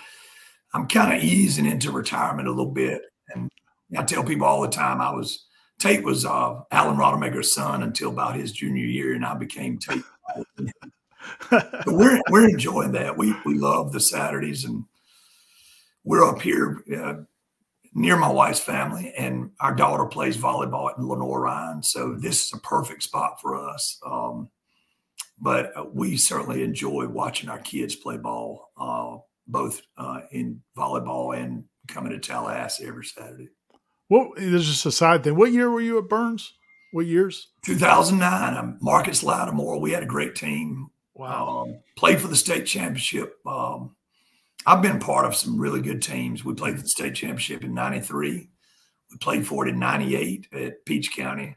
I'm 0.74 0.86
kind 0.88 1.16
of 1.16 1.22
easing 1.22 1.66
into 1.66 1.90
retirement 1.90 2.48
a 2.48 2.52
little 2.52 2.72
bit, 2.72 3.02
and 3.34 3.50
I 3.96 4.02
tell 4.02 4.24
people 4.24 4.46
all 4.46 4.62
the 4.62 4.68
time 4.68 5.00
I 5.00 5.10
was 5.10 5.46
Tate 5.78 6.04
was 6.04 6.24
uh, 6.24 6.60
Alan 6.70 6.96
Rodemaker's 6.96 7.54
son 7.54 7.82
until 7.82 8.10
about 8.10 8.36
his 8.36 8.52
junior 8.52 8.84
year, 8.84 9.14
and 9.14 9.24
I 9.24 9.34
became 9.34 9.78
Tate. 9.78 10.02
we're 11.86 12.20
we're 12.30 12.48
enjoying 12.48 12.92
that. 12.92 13.16
We 13.16 13.34
we 13.44 13.54
love 13.54 13.92
the 13.92 14.00
Saturdays, 14.00 14.64
and 14.64 14.84
we're 16.04 16.24
up 16.24 16.42
here. 16.42 16.82
Uh, 16.94 17.14
near 17.94 18.16
my 18.16 18.30
wife's 18.30 18.60
family, 18.60 19.12
and 19.16 19.50
our 19.60 19.74
daughter 19.74 20.06
plays 20.06 20.36
volleyball 20.36 20.90
at 20.90 21.00
Lenoir-Rhyne. 21.00 21.82
So 21.82 22.14
this 22.14 22.46
is 22.46 22.52
a 22.52 22.58
perfect 22.58 23.02
spot 23.02 23.40
for 23.40 23.56
us. 23.56 23.98
Um, 24.06 24.48
but 25.40 25.76
uh, 25.76 25.84
we 25.92 26.16
certainly 26.16 26.62
enjoy 26.62 27.06
watching 27.06 27.48
our 27.48 27.58
kids 27.58 27.94
play 27.94 28.16
ball, 28.16 28.70
uh, 28.80 29.18
both 29.46 29.80
uh, 29.96 30.20
in 30.32 30.60
volleyball 30.76 31.36
and 31.36 31.64
coming 31.86 32.12
to 32.12 32.18
Tallahassee 32.18 32.86
every 32.86 33.04
Saturday. 33.04 33.48
Well, 34.10 34.30
there's 34.36 34.66
just 34.66 34.86
a 34.86 34.92
side 34.92 35.24
thing. 35.24 35.36
What 35.36 35.52
year 35.52 35.70
were 35.70 35.80
you 35.80 35.98
at 35.98 36.08
Byrnes? 36.08 36.54
What 36.92 37.06
years? 37.06 37.48
2009. 37.64 38.54
I'm 38.54 38.78
Marcus 38.80 39.22
Lattimore. 39.22 39.80
We 39.80 39.92
had 39.92 40.02
a 40.02 40.06
great 40.06 40.34
team. 40.34 40.88
Wow. 41.14 41.64
Um, 41.66 41.80
played 41.96 42.20
for 42.20 42.28
the 42.28 42.36
state 42.36 42.64
championship. 42.64 43.36
Um, 43.46 43.96
I've 44.68 44.82
been 44.82 45.00
part 45.00 45.24
of 45.24 45.34
some 45.34 45.58
really 45.58 45.80
good 45.80 46.02
teams. 46.02 46.44
We 46.44 46.52
played 46.52 46.76
for 46.76 46.82
the 46.82 46.88
state 46.88 47.14
championship 47.14 47.64
in 47.64 47.72
93. 47.72 48.50
We 49.10 49.16
played 49.16 49.46
for 49.46 49.66
it 49.66 49.70
in 49.70 49.78
98 49.78 50.48
at 50.52 50.84
Peach 50.84 51.16
County. 51.16 51.56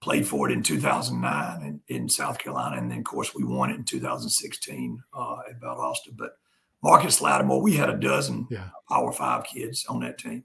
Played 0.00 0.26
for 0.26 0.48
it 0.48 0.52
in 0.54 0.62
2009 0.62 1.62
in, 1.62 1.80
in 1.94 2.08
South 2.08 2.38
Carolina. 2.38 2.78
And 2.78 2.90
then, 2.90 3.00
of 3.00 3.04
course, 3.04 3.34
we 3.34 3.44
won 3.44 3.68
it 3.68 3.76
in 3.76 3.84
2016 3.84 5.02
uh, 5.12 5.36
at 5.46 5.60
Valdosta. 5.60 6.16
But 6.16 6.38
Marcus 6.82 7.20
Lattimore, 7.20 7.60
we 7.60 7.74
had 7.74 7.90
a 7.90 7.98
dozen 7.98 8.46
yeah. 8.50 8.68
Power 8.88 9.12
Five 9.12 9.44
kids 9.44 9.84
on 9.86 10.00
that 10.00 10.16
team. 10.16 10.44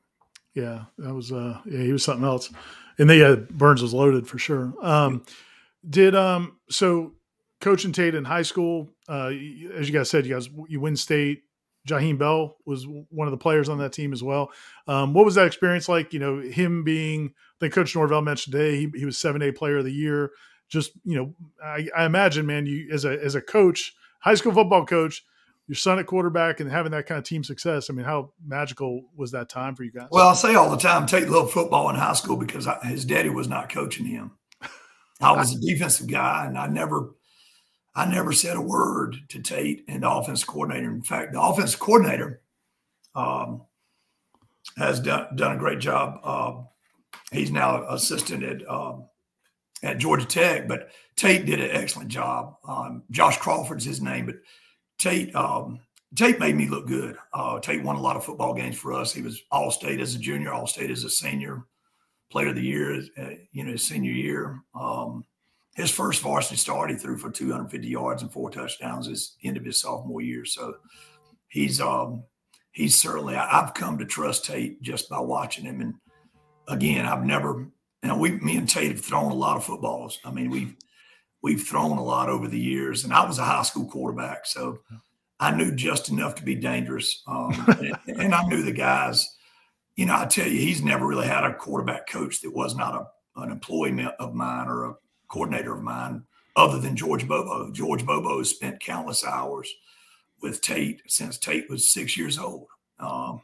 Yeah, 0.56 0.86
that 0.98 1.14
was, 1.14 1.32
uh, 1.32 1.62
yeah, 1.66 1.84
he 1.84 1.94
was 1.94 2.04
something 2.04 2.26
else. 2.26 2.52
And 3.00 3.10
they 3.10 3.20
had 3.20 3.48
Byrnes 3.48 3.82
was 3.82 3.94
loaded 3.94 4.28
for 4.28 4.38
sure. 4.38 4.74
Um, 4.82 5.24
did, 5.90 6.16
um, 6.16 6.58
so 6.70 7.14
coaching 7.62 7.94
Tate 7.94 8.14
in 8.14 8.26
high 8.26 8.42
school, 8.42 8.90
uh, 9.08 9.28
as 9.74 9.88
you 9.88 9.94
guys 9.94 10.10
said, 10.10 10.26
you 10.26 10.34
guys, 10.34 10.50
you 10.68 10.82
win 10.82 10.98
state, 10.98 11.44
Jaheim 11.88 12.18
Bell 12.18 12.58
was 12.66 12.86
one 12.86 13.28
of 13.28 13.32
the 13.32 13.38
players 13.38 13.70
on 13.70 13.80
that 13.80 13.94
team 13.94 14.14
as 14.14 14.22
well. 14.22 14.52
Um, 14.88 15.14
what 15.14 15.26
was 15.26 15.36
that 15.36 15.48
experience 15.48 15.90
like? 15.90 16.14
You 16.14 16.20
know, 16.20 16.40
him 16.40 16.84
being, 16.84 17.34
I 17.36 17.58
think 17.60 17.74
Coach 17.74 17.96
Norvell 17.96 18.22
mentioned 18.22 18.54
today, 18.54 18.78
he, 18.78 18.92
he 19.00 19.06
was 19.06 19.18
7A 19.18 19.56
player 19.56 19.78
of 19.78 19.86
the 19.86 19.94
year. 19.94 20.32
Just, 20.70 20.92
you 21.06 21.16
know, 21.16 21.34
I, 21.64 21.88
I, 21.96 22.06
imagine, 22.06 22.46
man, 22.46 22.66
you 22.66 22.90
as 22.92 23.06
a, 23.06 23.24
as 23.24 23.36
a 23.36 23.42
coach, 23.42 23.96
high 24.20 24.36
school 24.36 24.54
football 24.54 24.86
coach, 24.86 25.24
your 25.68 25.76
son 25.76 26.00
at 26.00 26.06
quarterback 26.06 26.60
and 26.60 26.70
having 26.70 26.92
that 26.92 27.06
kind 27.06 27.20
of 27.20 27.26
team 27.26 27.44
success. 27.44 27.90
I 27.90 27.94
mean, 27.94 28.06
how 28.06 28.32
magical 28.46 29.04
was 29.16 29.32
that 29.32 29.50
time 29.50 29.76
for 29.76 29.84
you 29.84 29.92
guys? 29.92 30.08
Well, 30.12 30.28
I 30.28 30.34
say 30.34 30.56
all 30.56 30.70
the 30.70 30.78
time, 30.78 31.06
Tate 31.06 31.30
loved 31.30 31.52
football 31.52 31.90
in 31.90 31.96
high 31.96 32.14
school 32.14 32.38
because 32.38 32.68
I, 32.68 32.80
his 32.86 33.06
daddy 33.06 33.30
was 33.30 33.48
not 33.48 33.70
coaching 33.70 34.06
him. 34.06 34.32
I 35.22 35.32
was 35.32 35.56
a 35.56 35.60
defensive 35.60 36.08
guy, 36.08 36.46
and 36.46 36.58
I 36.58 36.68
never, 36.68 37.10
I 37.98 38.06
never 38.06 38.32
said 38.32 38.56
a 38.56 38.62
word 38.62 39.18
to 39.30 39.42
Tate 39.42 39.84
and 39.88 40.04
the 40.04 40.12
offense 40.12 40.44
coordinator. 40.44 40.92
In 40.92 41.02
fact, 41.02 41.34
the 41.34 41.42
offense 41.42 41.76
coordinator 41.76 42.42
um, 43.16 43.64
has 44.78 45.00
done 45.00 45.36
done 45.36 45.56
a 45.56 45.60
great 45.60 45.80
job. 45.80 46.20
Uh, 46.24 46.62
he's 47.32 47.50
now 47.50 47.84
assistant 47.90 48.44
at 48.44 48.70
um, 48.70 49.06
at 49.82 49.98
Georgia 49.98 50.28
Tech, 50.28 50.68
but 50.68 50.92
Tate 51.16 51.48
did 51.48 51.60
an 51.60 51.72
excellent 51.72 52.10
job. 52.10 52.58
Um, 52.68 53.02
Josh 53.10 53.38
Crawford's 53.40 53.86
his 53.86 54.00
name, 54.00 54.28
but 54.28 54.36
Tate 55.00 55.36
um, 55.36 55.80
Tate 56.16 56.40
made 56.40 56.56
me 56.56 56.68
look 56.68 56.86
good. 56.86 57.18
Uh, 57.34 57.60
Tate 57.60 57.84
won 57.84 57.96
a 57.96 58.02
lot 58.02 58.16
of 58.16 58.24
football 58.24 58.54
games 58.54 58.78
for 58.78 58.94
us. 58.94 59.12
He 59.12 59.24
was 59.24 59.42
All 59.52 59.72
State 59.72 60.00
as 60.00 60.14
a 60.14 60.20
junior, 60.20 60.54
All 60.54 60.68
State 60.68 60.92
as 60.92 61.04
a 61.04 61.10
senior, 61.10 61.66
Player 62.30 62.50
of 62.50 62.56
the 62.56 62.62
Year, 62.62 63.02
uh, 63.18 63.30
you 63.52 63.64
know, 63.64 63.72
his 63.72 63.88
senior 63.88 64.12
year. 64.12 64.62
Um, 64.80 65.26
his 65.78 65.92
first 65.92 66.24
varsity 66.24 66.56
start, 66.56 66.90
he 66.90 66.98
threw 66.98 67.18
for 67.18 67.30
250 67.30 67.88
yards 67.88 68.24
and 68.24 68.34
four 68.34 68.50
touchdowns. 68.50 69.06
His 69.06 69.36
end 69.44 69.58
of 69.58 69.64
his 69.64 69.80
sophomore 69.80 70.22
year, 70.22 70.44
so 70.44 70.74
he's 71.50 71.80
um, 71.80 72.24
he's 72.72 72.96
certainly. 72.96 73.36
I've 73.36 73.76
come 73.76 74.00
to 74.00 74.06
trust 74.06 74.46
Tate 74.46 74.82
just 74.82 75.08
by 75.08 75.20
watching 75.20 75.66
him, 75.66 75.80
and 75.82 75.94
again, 76.68 77.06
I've 77.06 77.24
never. 77.24 77.70
You 78.02 78.10
know, 78.10 78.18
we, 78.18 78.32
me 78.32 78.58
and 78.58 78.68
Tate 78.68 78.92
have 78.92 79.06
thrown 79.06 79.32
a 79.32 79.36
lot 79.36 79.56
of 79.56 79.66
footballs. 79.66 80.20
I 80.26 80.32
mean, 80.32 80.50
we've 80.50 80.76
we've 81.44 81.62
thrown 81.62 82.00
a 82.00 82.04
lot 82.04 82.28
over 82.28 82.48
the 82.48 82.60
years, 82.60 83.04
and 83.04 83.14
I 83.14 83.24
was 83.24 83.38
a 83.38 83.46
high 83.46 83.62
school 83.62 83.86
quarterback, 83.86 84.48
so 84.48 84.80
I 85.40 85.56
knew 85.56 85.76
just 85.76 86.10
enough 86.10 86.34
to 86.36 86.44
be 86.44 86.56
dangerous, 86.56 87.22
um, 87.28 87.54
and, 88.08 88.20
and, 88.20 88.34
I 88.34 88.48
knew 88.48 88.64
the 88.64 88.72
guys. 88.72 89.32
You 89.96 90.08
know, 90.08 90.16
I 90.18 90.26
tell 90.26 90.48
you, 90.48 90.60
he's 90.60 90.82
never 90.82 91.06
really 91.06 91.28
had 91.28 91.44
a 91.44 91.54
quarterback 91.54 92.10
coach 92.10 92.42
that 92.42 92.56
was 92.56 92.76
not 92.76 92.96
a, 92.96 93.42
an 93.42 93.52
employee 93.52 94.08
of 94.18 94.34
mine 94.34 94.68
or 94.68 94.86
a 94.86 94.96
coordinator 95.28 95.74
of 95.76 95.84
mine, 95.84 96.24
other 96.56 96.80
than 96.80 96.96
George 96.96 97.28
Bobo. 97.28 97.72
George 97.72 98.06
Bobo 98.06 98.40
has 98.40 98.50
spent 98.50 98.80
countless 98.80 99.26
hours 99.26 99.72
with 100.42 100.62
Tate 100.62 101.02
since 101.08 101.38
Tate 101.38 101.70
was 101.70 101.92
six 101.92 102.18
years 102.18 102.38
old, 102.38 102.68
um, 103.00 103.42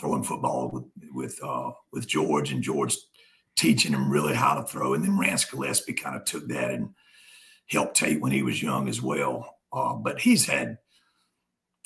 throwing 0.00 0.24
football 0.24 0.70
with 0.70 0.84
with 1.12 1.38
uh, 1.42 1.70
with 1.92 2.06
George, 2.06 2.52
and 2.52 2.62
George 2.62 2.96
teaching 3.56 3.92
him 3.92 4.10
really 4.10 4.34
how 4.34 4.54
to 4.54 4.64
throw. 4.64 4.94
And 4.94 5.04
then 5.04 5.18
Rance 5.18 5.44
Gillespie 5.44 5.92
kind 5.92 6.16
of 6.16 6.24
took 6.24 6.48
that 6.48 6.70
and 6.70 6.90
helped 7.68 7.96
Tate 7.96 8.20
when 8.20 8.32
he 8.32 8.42
was 8.42 8.62
young 8.62 8.88
as 8.88 9.02
well. 9.02 9.56
Uh, 9.72 9.94
but 9.94 10.18
he's 10.20 10.46
had 10.46 10.78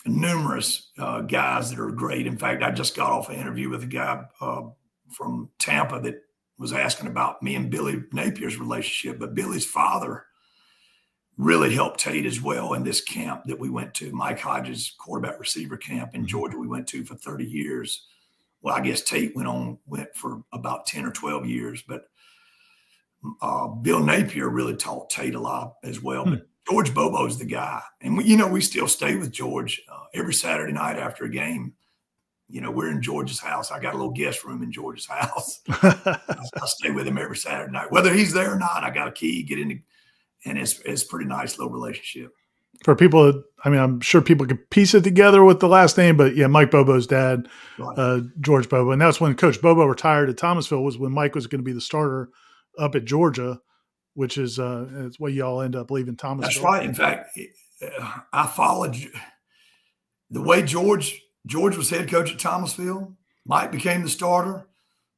numerous 0.04 0.90
uh, 0.98 1.20
guys 1.22 1.70
that 1.70 1.80
are 1.80 1.90
great. 1.90 2.26
In 2.26 2.38
fact, 2.38 2.62
I 2.62 2.70
just 2.70 2.96
got 2.96 3.10
off 3.10 3.28
an 3.28 3.36
interview 3.36 3.68
with 3.68 3.82
a 3.82 3.88
guy 3.88 4.24
uh, 4.40 4.62
from 5.10 5.50
Tampa 5.58 6.00
that 6.00 6.22
was 6.58 6.72
asking 6.72 7.08
about 7.08 7.42
me 7.42 7.54
and 7.54 7.70
Billy 7.70 8.02
Napier's 8.12 8.58
relationship. 8.58 9.18
But 9.18 9.34
Billy's 9.34 9.66
father 9.66 10.24
really 11.36 11.74
helped 11.74 12.00
Tate 12.00 12.26
as 12.26 12.40
well 12.40 12.72
in 12.72 12.82
this 12.82 13.00
camp 13.00 13.44
that 13.44 13.58
we 13.58 13.68
went 13.68 13.92
to, 13.94 14.12
Mike 14.12 14.40
Hodges 14.40 14.94
quarterback 14.98 15.38
receiver 15.38 15.76
camp 15.76 16.14
in 16.14 16.22
mm-hmm. 16.22 16.28
Georgia. 16.28 16.58
We 16.58 16.68
went 16.68 16.86
to 16.88 17.04
for 17.04 17.14
30 17.14 17.44
years. 17.44 18.06
Well, 18.62 18.74
I 18.74 18.80
guess 18.80 19.02
Tate 19.02 19.36
went 19.36 19.48
on 19.48 19.78
went 19.86 20.14
for 20.14 20.42
about 20.52 20.86
10 20.86 21.04
or 21.04 21.12
12 21.12 21.46
years, 21.46 21.84
but 21.86 22.06
uh, 23.42 23.68
Bill 23.68 24.00
Napier 24.00 24.48
really 24.48 24.76
taught 24.76 25.10
Tate 25.10 25.34
a 25.34 25.40
lot 25.40 25.74
as 25.84 26.02
well. 26.02 26.24
Hmm. 26.24 26.30
But 26.30 26.46
George 26.68 26.94
Bobo's 26.94 27.38
the 27.38 27.44
guy, 27.44 27.80
and 28.00 28.16
we, 28.16 28.24
you 28.24 28.36
know 28.36 28.48
we 28.48 28.60
still 28.60 28.88
stay 28.88 29.14
with 29.16 29.30
George 29.30 29.80
uh, 29.92 30.04
every 30.14 30.34
Saturday 30.34 30.72
night 30.72 30.98
after 30.98 31.24
a 31.24 31.30
game. 31.30 31.74
You 32.48 32.60
know 32.60 32.70
we're 32.70 32.90
in 32.90 33.02
George's 33.02 33.40
house. 33.40 33.70
I 33.70 33.80
got 33.80 33.94
a 33.94 33.96
little 33.96 34.12
guest 34.12 34.44
room 34.44 34.62
in 34.62 34.70
George's 34.70 35.06
house. 35.06 35.60
I, 35.68 36.18
I, 36.26 36.66
stay 36.66 36.90
with 36.90 37.06
him 37.06 37.18
every 37.18 37.36
Saturday 37.36 37.72
night, 37.72 37.90
whether 37.90 38.14
he's 38.14 38.32
there 38.32 38.54
or 38.54 38.58
not. 38.58 38.84
I 38.84 38.90
got 38.90 39.08
a 39.08 39.12
key, 39.12 39.42
get 39.42 39.58
in, 39.58 39.82
and 40.44 40.56
it's 40.56 40.80
it's 40.84 41.02
pretty 41.02 41.26
nice 41.26 41.58
little 41.58 41.72
relationship. 41.72 42.32
For 42.84 42.94
people, 42.94 43.42
I 43.64 43.70
mean, 43.70 43.80
I'm 43.80 44.00
sure 44.00 44.20
people 44.20 44.46
could 44.46 44.70
piece 44.70 44.94
it 44.94 45.02
together 45.02 45.42
with 45.42 45.60
the 45.60 45.68
last 45.68 45.96
name, 45.96 46.16
but 46.16 46.36
yeah, 46.36 46.46
Mike 46.46 46.70
Bobo's 46.70 47.06
dad, 47.06 47.48
right. 47.78 47.98
uh, 47.98 48.20
George 48.40 48.68
Bobo, 48.68 48.92
and 48.92 49.00
that's 49.00 49.20
when 49.20 49.34
Coach 49.34 49.60
Bobo 49.60 49.84
retired 49.86 50.28
at 50.28 50.36
Thomasville. 50.36 50.84
Was 50.84 50.98
when 50.98 51.12
Mike 51.12 51.34
was 51.34 51.46
going 51.46 51.60
to 51.60 51.64
be 51.64 51.72
the 51.72 51.80
starter 51.80 52.28
up 52.78 52.94
at 52.94 53.06
Georgia, 53.06 53.58
which 54.14 54.38
is 54.38 54.58
uh, 54.58 54.86
it's 55.06 55.18
what 55.18 55.32
y'all 55.32 55.62
end 55.62 55.74
up 55.74 55.90
leaving 55.90 56.16
Thomasville. 56.16 56.48
That's 56.48 56.64
right. 56.64 56.84
In 56.84 56.94
fact, 56.94 57.36
I 58.32 58.46
followed 58.46 58.96
the 60.30 60.42
way 60.42 60.62
George 60.62 61.20
George 61.46 61.76
was 61.76 61.90
head 61.90 62.10
coach 62.10 62.32
at 62.32 62.38
Thomasville. 62.38 63.16
Mike 63.44 63.72
became 63.72 64.02
the 64.02 64.08
starter. 64.08 64.68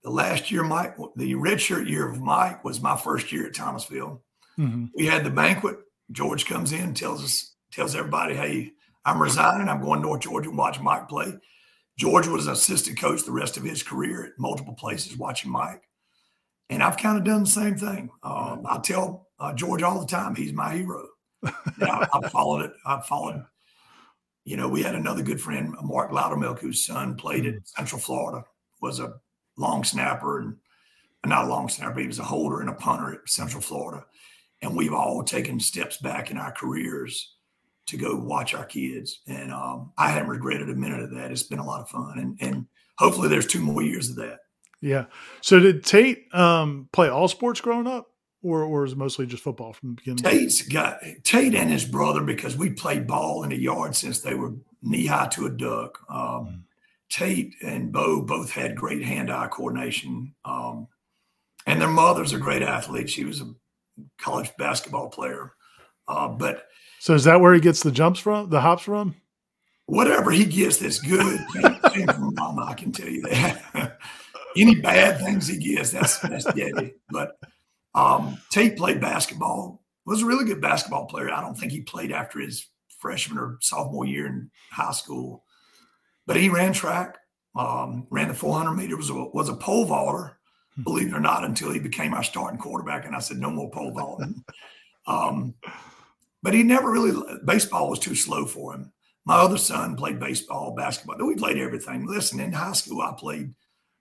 The 0.05 0.11
last 0.11 0.51
year, 0.51 0.63
Mike, 0.63 0.97
the 1.17 1.33
redshirt 1.33 1.89
year 1.89 2.09
of 2.09 2.21
Mike 2.21 2.65
was 2.65 2.81
my 2.81 2.97
first 2.97 3.33
year 3.33 3.47
at 3.47 3.55
Thomasville. 3.55 4.23
Mm-hmm. 4.59 4.87
We 4.95 5.07
had 5.07 5.25
the 5.25 5.31
banquet. 5.31 5.79
George 6.13 6.47
comes 6.47 6.73
in, 6.73 6.95
tells 6.95 7.25
us, 7.25 7.55
tells 7.73 7.95
everybody, 7.95 8.35
"Hey, 8.35 8.73
I'm 9.05 9.21
resigning. 9.21 9.69
I'm 9.69 9.83
going 9.83 10.01
to 10.01 10.07
North 10.07 10.21
Georgia 10.21 10.49
and 10.51 10.59
watch 10.59 10.81
Mike 10.81 11.09
play." 11.09 11.35
George 11.99 12.29
was 12.29 12.47
an 12.47 12.53
assistant 12.53 12.99
coach 12.99 13.25
the 13.25 13.33
rest 13.33 13.57
of 13.57 13.65
his 13.65 13.83
career 13.83 14.25
at 14.25 14.39
multiple 14.39 14.75
places, 14.75 15.17
watching 15.17 15.51
Mike. 15.51 15.83
And 16.71 16.83
I've 16.83 16.97
kind 16.97 17.19
of 17.19 17.25
done 17.25 17.41
the 17.41 17.51
same 17.51 17.77
thing. 17.77 18.11
Um, 18.23 18.65
I 18.69 18.79
tell 18.79 19.27
uh, 19.41 19.53
George 19.55 19.83
all 19.83 20.01
the 20.01 20.07
time, 20.07 20.35
he's 20.35 20.53
my 20.53 20.75
hero. 20.75 21.07
I, 21.45 22.07
have 22.13 22.31
followed 22.31 22.67
it. 22.67 22.73
I've 22.87 23.05
followed, 23.07 23.45
you 24.49 24.57
know, 24.57 24.67
we 24.67 24.83
had 24.83 24.95
another 24.95 25.23
good 25.23 25.43
friend, 25.43 25.75
Mark 25.83 26.11
Loudermilk, 26.11 26.61
whose 26.61 26.83
son 26.83 27.17
played 27.17 27.45
at 27.45 27.69
Central 27.69 28.01
Florida, 28.01 28.47
was 28.81 28.99
a 28.99 29.13
long 29.59 29.85
snapper 29.85 30.39
and 30.41 30.57
not 31.27 31.45
a 31.45 31.49
long 31.49 31.69
snapper, 31.69 31.93
but 31.93 32.01
he 32.01 32.07
was 32.07 32.19
a 32.19 32.25
holder 32.25 32.63
and 32.63 32.71
a 32.71 32.75
punter 32.75 33.13
at 33.13 33.29
Central 33.29 33.61
Florida. 33.61 34.07
And 34.63 34.75
we've 34.75 34.95
all 34.95 35.23
taken 35.23 35.61
steps 35.61 35.99
back 35.99 36.31
in 36.31 36.39
our 36.39 36.51
careers 36.51 37.37
to 37.89 37.99
go 37.99 38.17
watch 38.17 38.55
our 38.55 38.65
kids. 38.65 39.21
And 39.27 39.53
um, 39.53 39.93
I 39.99 40.09
haven't 40.09 40.31
regretted 40.31 40.71
a 40.71 40.75
minute 40.75 41.03
of 41.03 41.11
that. 41.11 41.31
It's 41.31 41.43
been 41.43 41.59
a 41.59 41.67
lot 41.67 41.83
of 41.83 41.91
fun. 41.91 42.19
And, 42.19 42.39
and 42.41 42.67
hopefully 42.97 43.29
there's 43.29 43.47
two 43.47 43.61
more 43.61 43.83
years 43.83 44.09
of 44.09 44.17
that. 44.17 44.39
Yeah. 44.81 45.07
So 45.43 45.61
did 45.61 45.85
Tate 45.85 46.25
um, 46.35 46.89
play 46.95 47.11
all 47.11 47.29
sports 47.29 47.61
growing 47.61 47.87
up, 47.87 48.07
or 48.43 48.63
or 48.63 48.85
is 48.85 48.93
it 48.93 48.99
mostly 48.99 49.27
just 49.27 49.43
football 49.43 49.73
from 49.73 49.91
the 49.91 49.95
beginning? 49.95 50.23
Tate's 50.23 50.63
got 50.63 51.01
Tate 51.25 51.55
and 51.55 51.71
his 51.71 51.85
brother 51.85 52.23
because 52.23 52.57
we 52.57 52.71
played 52.71 53.07
ball 53.07 53.43
in 53.43 53.51
the 53.51 53.57
yard 53.57 53.95
since 53.95 54.21
they 54.21 54.35
were 54.35 54.55
knee 54.83 55.07
high 55.07 55.29
to 55.29 55.47
a 55.47 55.51
duck. 55.51 55.99
Um, 56.09 56.19
mm. 56.19 56.61
Tate 57.11 57.55
and 57.63 57.91
Bo 57.91 58.23
both 58.23 58.51
had 58.51 58.77
great 58.77 59.03
hand 59.03 59.31
eye 59.31 59.49
coordination, 59.49 60.35
um, 60.45 60.87
and 61.67 61.81
their 61.81 61.89
mother's 61.89 62.33
a 62.33 62.39
great 62.39 62.63
athlete. 62.63 63.11
She 63.11 63.25
was 63.25 63.41
a 63.41 63.53
college 64.19 64.51
basketball 64.59 65.09
player, 65.09 65.55
uh, 66.07 66.29
but 66.29 66.67
so 67.01 67.15
is 67.15 67.25
that 67.25 67.41
where 67.41 67.55
he 67.55 67.61
gets 67.61 67.83
the 67.83 67.93
jumps 67.93 68.21
from, 68.21 68.51
the 68.51 68.61
hops 68.61 68.83
from? 68.83 69.15
Whatever 69.87 70.31
he 70.31 70.45
gets 70.45 70.77
that's 70.77 71.01
good 71.01 71.41
from 72.15 72.35
mama. 72.35 72.67
I 72.69 72.75
can 72.75 72.93
tell 72.93 73.09
you 73.09 73.23
that. 73.23 73.99
any 74.57 74.75
bad 74.75 75.21
things 75.21 75.49
he 75.49 75.57
gets, 75.57 75.91
that's 75.91 76.19
that's 76.19 76.45
deadly. 76.53 76.95
But 77.11 77.39
um, 77.95 78.39
Tate 78.51 78.77
played 78.77 79.01
basketball. 79.01 79.83
Was 80.07 80.23
a 80.23 80.27
really 80.27 80.47
good 80.47 80.63
basketball 80.63 81.07
player. 81.07 81.31
I 81.31 81.43
don't 81.43 81.55
think 81.55 81.71
he 81.71 81.83
played 81.83 82.13
after 82.13 82.41
his 82.41 82.67
freshman 82.99 83.39
or 83.39 83.59
sophomore 83.61 84.07
year 84.07 84.27
in 84.27 84.51
high 84.71 84.93
school, 84.93 85.45
but 86.27 86.37
he 86.37 86.49
ran 86.49 86.73
track. 86.73 87.19
Um, 87.55 88.07
ran 88.11 88.29
the 88.29 88.35
400 88.35 88.73
meter. 88.73 88.97
Was 88.97 89.11
a, 89.11 89.15
was 89.15 89.49
a 89.49 89.55
pole 89.55 89.85
vaulter, 89.85 90.39
hmm. 90.77 90.83
believe 90.83 91.09
it 91.09 91.15
or 91.15 91.21
not, 91.21 91.45
until 91.45 91.73
he 91.73 91.79
became 91.79 92.15
our 92.15 92.23
starting 92.23 92.59
quarterback. 92.59 93.05
And 93.05 93.15
I 93.15 93.19
said, 93.19 93.39
no 93.39 93.51
more 93.51 93.71
pole 93.71 93.93
vaulting. 93.93 94.43
um, 95.07 95.55
but 96.43 96.55
he 96.55 96.63
never 96.63 96.91
really. 96.91 97.21
Baseball 97.45 97.91
was 97.91 97.99
too 97.99 98.15
slow 98.15 98.47
for 98.47 98.75
him. 98.75 98.93
My 99.27 99.35
other 99.35 99.59
son 99.59 99.95
played 99.95 100.21
baseball, 100.21 100.75
basketball. 100.75 101.19
We 101.27 101.35
played 101.35 101.59
everything. 101.59 102.07
Listen, 102.07 102.41
in 102.41 102.53
high 102.53 102.73
school, 102.73 103.03
I 103.03 103.13
played 103.13 103.53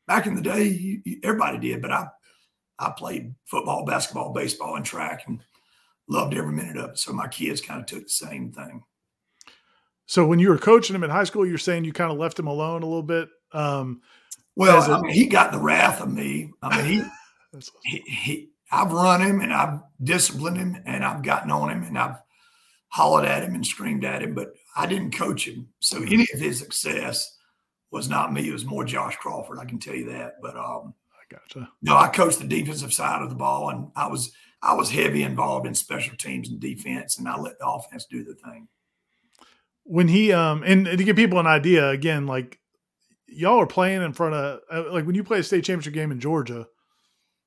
back 0.08 0.26
in 0.26 0.36
the 0.36 0.42
day, 0.42 1.02
everybody 1.22 1.58
did, 1.58 1.82
but 1.82 1.92
I 1.92 2.08
I 2.80 2.94
played 2.96 3.34
football, 3.46 3.86
basketball, 3.86 4.34
baseball, 4.34 4.76
and 4.76 4.86
track, 4.86 5.24
and 5.28 5.44
loved 6.08 6.36
every 6.36 6.54
minute 6.54 6.78
of 6.78 6.92
it. 6.92 7.00
So 7.00 7.12
my 7.14 7.28
kids 7.28 7.62
kind 7.62 7.80
of 7.80 7.86
took 7.86 8.04
the 8.04 8.10
same 8.10 8.52
thing. 8.52 8.84
So 10.06 10.26
when 10.26 10.40
you 10.40 10.50
were 10.50 10.58
coaching 10.58 10.96
him 10.96 11.04
in 11.04 11.10
high 11.10 11.26
school, 11.26 11.46
you're 11.46 11.58
saying 11.58 11.84
you 11.84 11.94
kind 11.94 12.12
of 12.12 12.18
left 12.18 12.40
him 12.40 12.48
alone 12.48 12.82
a 12.82 12.86
little 12.86 13.04
bit. 13.04 13.30
Um, 13.52 14.02
well, 14.56 14.92
I 14.92 15.02
mean, 15.02 15.12
he 15.12 15.28
got 15.28 15.52
the 15.52 15.60
wrath 15.60 16.02
of 16.02 16.12
me. 16.12 16.52
I 16.62 16.82
mean, 16.82 16.86
he, 17.54 17.60
he, 17.84 17.98
he, 18.10 18.50
I've 18.72 18.92
run 18.92 19.22
him 19.22 19.42
and 19.42 19.54
I've 19.54 19.82
disciplined 20.04 20.58
him 20.58 20.82
and 20.86 21.04
I've 21.04 21.24
gotten 21.24 21.52
on 21.52 21.70
him 21.70 21.84
and 21.84 21.98
I've 21.98 22.18
hollered 22.90 23.26
at 23.26 23.44
him 23.44 23.54
and 23.56 23.66
screamed 23.66 24.06
at 24.06 24.24
him, 24.24 24.34
but 24.34 24.54
I 24.76 24.88
didn't 24.88 25.12
coach 25.12 25.48
him. 25.48 25.68
So 25.80 26.02
any 26.04 26.28
of 26.34 26.40
his 26.40 26.60
success 26.60 27.38
was 27.92 28.10
not 28.10 28.34
me. 28.34 28.48
It 28.48 28.54
was 28.54 28.66
more 28.66 28.86
Josh 28.86 29.18
Crawford. 29.18 29.60
I 29.60 29.66
can 29.66 29.80
tell 29.80 29.96
you 29.96 30.10
that. 30.12 30.36
But 30.42 30.56
um, 30.58 30.94
gotcha. 31.30 31.70
No, 31.82 31.96
I 31.96 32.08
coached 32.10 32.40
the 32.40 32.48
defensive 32.48 32.94
side 32.94 33.22
of 33.22 33.30
the 33.30 33.36
ball, 33.36 33.70
and 33.70 33.92
I 33.96 34.08
was 34.08 34.32
I 34.62 34.74
was 34.74 34.90
heavy 34.90 35.24
involved 35.24 35.68
in 35.68 35.76
special 35.76 36.16
teams 36.18 36.50
and 36.50 36.60
defense, 36.60 37.18
and 37.18 37.28
I 37.28 37.38
let 37.38 37.60
the 37.60 37.68
offense 37.68 38.06
do 38.06 38.24
the 38.24 38.36
thing. 38.36 38.68
when 39.84 40.08
he 40.08 40.34
um 40.34 40.64
and, 40.64 40.86
to 40.86 41.04
give 41.04 41.16
people 41.16 41.40
an 41.40 41.48
idea 41.48 41.90
again, 41.90 42.28
like 42.28 42.60
y'all 43.28 43.60
are 43.60 43.68
playing 43.68 44.02
in 44.02 44.14
front 44.14 44.36
of 44.36 44.60
uh, 44.72 44.92
like 44.92 45.06
when 45.06 45.16
you 45.16 45.24
play 45.24 45.40
a 45.40 45.44
state 45.44 45.64
championship 45.64 45.94
game 45.94 46.12
in 46.12 46.20
Georgia. 46.20 46.68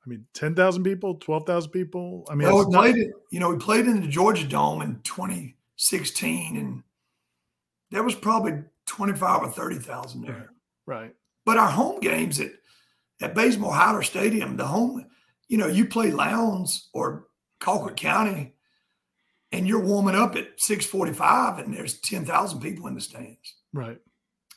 I 0.05 0.09
mean, 0.09 0.25
ten 0.33 0.55
thousand 0.55 0.85
people, 0.85 1.17
twelve 1.17 1.47
thousand 1.47 1.73
people. 1.73 2.27
I 2.31 2.35
mean, 2.35 2.49
well, 2.49 2.67
we 2.67 2.75
played 2.75 2.97
it. 2.97 3.11
You 3.31 3.41
know, 3.41 3.51
we 3.51 3.59
played 3.59 3.87
in 3.87 4.01
the 4.01 4.09
Georgia 4.09 4.47
Dome 4.47 4.81
in 4.81 4.99
2016, 5.05 6.57
and 6.57 6.83
there 7.91 8.03
was 8.03 8.15
probably 8.15 8.63
twenty 8.87 9.13
five 9.13 9.43
or 9.43 9.51
thirty 9.51 9.79
thousand 9.79 10.23
there. 10.23 10.53
Right. 10.87 11.15
But 11.45 11.59
our 11.59 11.71
home 11.71 12.01
games 12.01 12.41
at 12.41 12.53
at 13.21 13.35
Bazemore 13.35 13.75
Hyder 13.75 14.03
Stadium, 14.03 14.57
the 14.57 14.67
home, 14.67 15.07
you 15.49 15.59
know, 15.59 15.67
you 15.67 15.85
play 15.85 16.11
Lowndes 16.11 16.89
or 16.95 17.27
Colquitt 17.61 17.97
County, 17.97 18.55
and 19.53 19.67
you're 19.67 19.85
warming 19.85 20.15
up 20.15 20.37
at 20.37 20.49
six 20.59 20.87
forty 20.87 21.13
five, 21.13 21.59
and 21.59 21.75
there's 21.75 22.01
ten 22.01 22.25
thousand 22.25 22.61
people 22.61 22.87
in 22.87 22.95
the 22.95 23.01
stands. 23.01 23.57
Right. 23.73 23.99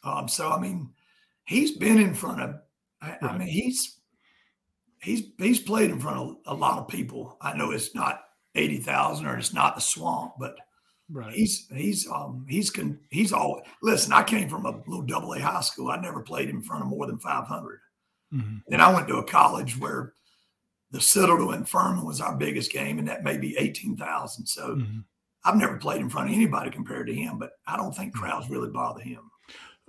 Um. 0.03 0.27
So 0.27 0.49
I 0.49 0.59
mean, 0.59 0.91
he's 1.45 1.71
been 1.77 1.99
in 1.99 2.13
front 2.13 2.41
of. 2.41 2.55
I, 3.01 3.09
right. 3.09 3.23
I 3.23 3.37
mean, 3.37 3.47
he's 3.47 3.99
he's 5.01 5.23
he's 5.37 5.59
played 5.59 5.89
in 5.89 5.99
front 5.99 6.17
of 6.17 6.37
a 6.45 6.53
lot 6.53 6.79
of 6.79 6.87
people. 6.87 7.37
I 7.41 7.57
know 7.57 7.71
it's 7.71 7.93
not 7.95 8.21
eighty 8.55 8.77
thousand 8.77 9.25
or 9.25 9.37
it's 9.37 9.53
not 9.53 9.75
the 9.75 9.81
swamp, 9.81 10.33
but 10.39 10.55
right. 11.11 11.33
he's 11.33 11.67
he's 11.75 12.07
um 12.07 12.45
he's 12.47 12.69
con, 12.69 12.99
he's 13.09 13.33
all 13.33 13.61
listen. 13.81 14.13
I 14.13 14.23
came 14.23 14.47
from 14.47 14.65
a 14.65 14.77
little 14.87 15.01
double 15.01 15.33
A 15.33 15.39
high 15.39 15.61
school. 15.61 15.89
I 15.89 15.99
never 15.99 16.21
played 16.21 16.49
in 16.49 16.61
front 16.61 16.83
of 16.83 16.89
more 16.89 17.07
than 17.07 17.19
five 17.19 17.47
hundred. 17.47 17.79
Mm-hmm. 18.33 18.57
Then 18.67 18.81
I 18.81 18.93
went 18.93 19.07
to 19.09 19.17
a 19.17 19.23
college 19.23 19.77
where 19.77 20.13
the 20.91 21.01
Citadel 21.01 21.51
and 21.51 21.67
Furman 21.67 22.05
was 22.05 22.21
our 22.21 22.35
biggest 22.35 22.71
game, 22.71 22.99
and 22.99 23.07
that 23.07 23.23
may 23.23 23.37
be 23.37 23.57
eighteen 23.57 23.95
thousand. 23.95 24.47
So 24.47 24.75
mm-hmm. 24.75 24.99
I've 25.43 25.57
never 25.57 25.77
played 25.77 26.01
in 26.01 26.09
front 26.09 26.29
of 26.29 26.35
anybody 26.35 26.71
compared 26.71 27.07
to 27.07 27.13
him, 27.13 27.37
but 27.37 27.51
I 27.67 27.77
don't 27.77 27.95
think 27.95 28.13
mm-hmm. 28.13 28.23
crowds 28.23 28.49
really 28.49 28.69
bother 28.69 29.01
him. 29.01 29.31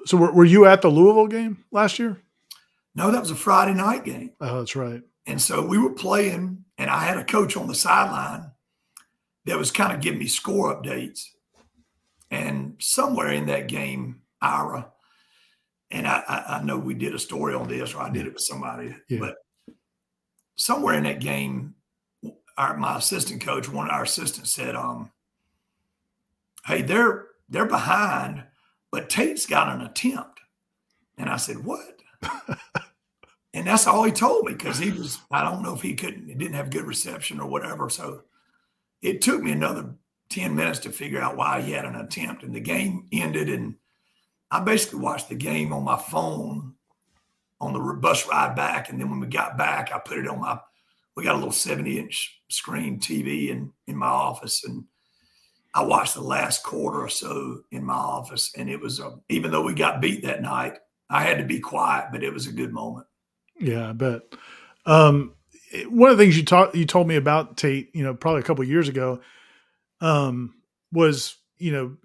So 0.07 0.17
were, 0.17 0.33
were 0.33 0.45
you 0.45 0.67
at 0.67 0.83
the 0.83 0.89
Louisville 0.89 1.29
game 1.29 1.65
last 1.71 1.99
year? 1.99 2.21
No, 2.95 3.11
that 3.11 3.21
was 3.21 3.31
a 3.31 3.37
Friday 3.37 3.75
night 3.75 4.05
game. 4.05 4.33
Oh, 4.41 4.59
that's 4.59 4.77
right. 4.77 5.03
And 5.27 5.41
so 5.41 5.65
we 5.65 5.79
were 5.79 5.95
playing, 5.95 6.65
and 6.77 6.91
I 6.91 7.05
had 7.05 7.19
a 7.19 7.25
coach 7.25 7.57
on 7.57 7.67
the 7.67 7.75
sideline 7.75 8.51
that 9.47 9.59
was 9.59 9.71
kind 9.71 9.93
of 9.93 10.01
giving 10.01 10.21
me 10.21 10.27
score 10.27 10.75
updates. 10.75 11.31
And 12.31 12.77
somewhere 12.79 13.31
in 13.31 13.47
that 13.47 13.69
game, 13.69 14.21
Ira, 14.41 14.91
and 15.95 16.07
I, 16.07 16.45
I, 16.49 16.63
know 16.63 16.77
we 16.77 16.95
did 16.95 17.15
a 17.15 17.19
story 17.19 17.55
on 17.55 17.69
this, 17.69 17.95
or 17.95 18.03
I 18.03 18.11
did 18.11 18.27
it 18.27 18.35
with 18.35 18.43
somebody, 18.43 18.95
yeah. 19.09 19.19
but 19.21 19.37
somewhere 20.57 20.95
in 20.95 21.05
that 21.05 21.21
game, 21.21 21.75
our 22.59 22.77
my 22.77 22.99
assistant 22.99 23.43
coach, 23.43 23.69
one 23.69 23.87
of 23.87 23.93
our 23.93 24.03
assistants 24.03 24.55
said, 24.55 24.75
um, 24.75 25.11
hey, 26.67 26.83
they're 26.83 27.29
they're 27.49 27.67
behind, 27.67 28.43
but 28.91 29.09
Tate's 29.09 29.47
got 29.47 29.69
an 29.69 29.83
attempt. 29.83 30.41
And 31.17 31.29
I 31.29 31.37
said, 31.37 31.65
What? 31.65 32.01
and 33.55 33.67
that's 33.67 33.87
all 33.87 34.05
he 34.05 34.13
told 34.13 34.47
me 34.47 34.53
because 34.53 34.79
he 34.79 34.91
was, 34.91 35.21
I 35.31 35.45
don't 35.45 35.63
know 35.63 35.75
if 35.75 35.83
he 35.83 35.95
couldn't, 35.95 36.29
he 36.29 36.35
didn't 36.35 36.55
have 36.55 36.71
good 36.71 36.85
reception 36.85 37.39
or 37.39 37.49
whatever. 37.49 37.89
So 37.89 38.23
it 39.03 39.23
took 39.23 39.43
me 39.43 39.53
another 39.53 39.95
10 40.31 40.57
minutes 40.57 40.81
to 40.81 40.91
figure 40.91 41.21
out 41.21 41.37
why 41.37 41.61
he 41.61 41.73
had 41.73 41.85
an 41.85 41.97
attempt. 41.97 42.43
And 42.43 42.55
the 42.55 42.61
game 42.61 43.07
ended. 43.13 43.49
And 43.49 43.77
I 44.55 44.61
basically 44.61 45.01
watched 45.01 45.29
the 45.29 45.35
game 45.35 45.73
on 45.73 45.83
my 45.83 45.97
phone 45.97 46.75
on 47.61 47.73
the 47.73 47.81
bus 47.95 48.29
ride 48.29 48.55
back. 48.55 48.89
And 48.89 49.01
then 49.01 49.11
when 49.11 49.19
we 49.19 49.27
got 49.27 49.59
back, 49.59 49.91
I 49.93 49.99
put 49.99 50.19
it 50.19 50.29
on 50.29 50.41
my, 50.41 50.61
we 51.17 51.25
got 51.25 51.35
a 51.35 51.39
little 51.39 51.51
70 51.51 51.99
inch 51.99 52.41
screen 52.49 53.01
TV 53.01 53.49
in, 53.49 53.73
in 53.89 53.97
my 53.97 54.07
office. 54.07 54.63
And 54.65 54.85
I 55.75 55.83
watched 55.83 56.15
the 56.15 56.21
last 56.21 56.63
quarter 56.63 57.01
or 57.01 57.09
so 57.09 57.63
in 57.73 57.83
my 57.83 57.95
office. 57.95 58.53
And 58.57 58.71
it 58.71 58.81
was, 58.81 59.01
a, 59.01 59.17
even 59.29 59.51
though 59.51 59.63
we 59.63 59.75
got 59.75 60.01
beat 60.01 60.23
that 60.23 60.41
night, 60.41 60.79
I 61.11 61.25
had 61.25 61.39
to 61.39 61.45
be 61.45 61.59
quiet, 61.59 62.11
but 62.13 62.23
it 62.23 62.33
was 62.33 62.47
a 62.47 62.53
good 62.53 62.73
moment. 62.73 63.09
Yeah, 63.59 63.91
I 63.91 63.93
bet. 63.93 64.23
Um, 64.87 65.35
one 65.89 66.13
of 66.13 66.17
the 66.17 66.23
things 66.23 66.37
you 66.37 66.45
taught 66.45 66.77
you 66.77 66.87
told 66.87 67.09
me 67.09 67.17
about 67.17 67.57
Tate, 67.57 67.91
you 67.93 68.05
know, 68.05 68.15
probably 68.15 68.41
a 68.41 68.45
couple 68.45 68.63
years 68.63 68.89
ago, 68.89 69.21
um, 70.01 70.55
was 70.93 71.39
you 71.59 71.73
know 71.73 71.97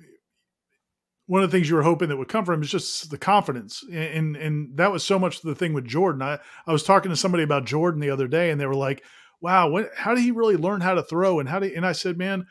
one 1.29 1.44
of 1.44 1.51
the 1.51 1.55
things 1.55 1.70
you 1.70 1.75
were 1.75 1.83
hoping 1.83 2.09
that 2.09 2.18
would 2.18 2.27
come 2.27 2.44
from 2.44 2.63
is 2.63 2.72
just 2.72 3.11
the 3.11 3.18
confidence, 3.18 3.83
and 3.94 4.35
and 4.35 4.75
that 4.77 4.92
was 4.92 5.03
so 5.03 5.20
much 5.20 5.42
the 5.42 5.53
thing 5.53 5.74
with 5.74 5.85
Jordan. 5.85 6.24
I 6.24 6.39
I 6.65 6.72
was 6.72 6.81
talking 6.81 7.11
to 7.11 7.15
somebody 7.15 7.44
about 7.44 7.65
Jordan 7.65 8.01
the 8.01 8.09
other 8.09 8.27
day, 8.27 8.50
and 8.50 8.59
they 8.59 8.65
were 8.65 8.74
like, 8.74 9.03
"Wow, 9.39 9.70
what, 9.70 9.92
how 9.96 10.15
did 10.15 10.24
he 10.24 10.31
really 10.31 10.57
learn 10.57 10.81
how 10.81 10.96
to 10.96 11.03
throw?" 11.03 11.39
And 11.39 11.48
how 11.48 11.59
did 11.59 11.74
and 11.74 11.85
I 11.85 11.92
said, 11.92 12.18
"Man, 12.18 12.48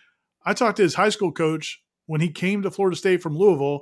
I 0.46 0.54
talked 0.54 0.76
to 0.76 0.84
his 0.84 0.94
high 0.94 1.08
school 1.08 1.32
coach 1.32 1.82
when 2.06 2.20
he 2.20 2.30
came 2.30 2.62
to 2.62 2.70
Florida 2.70 2.96
State 2.96 3.20
from 3.20 3.36
Louisville." 3.36 3.80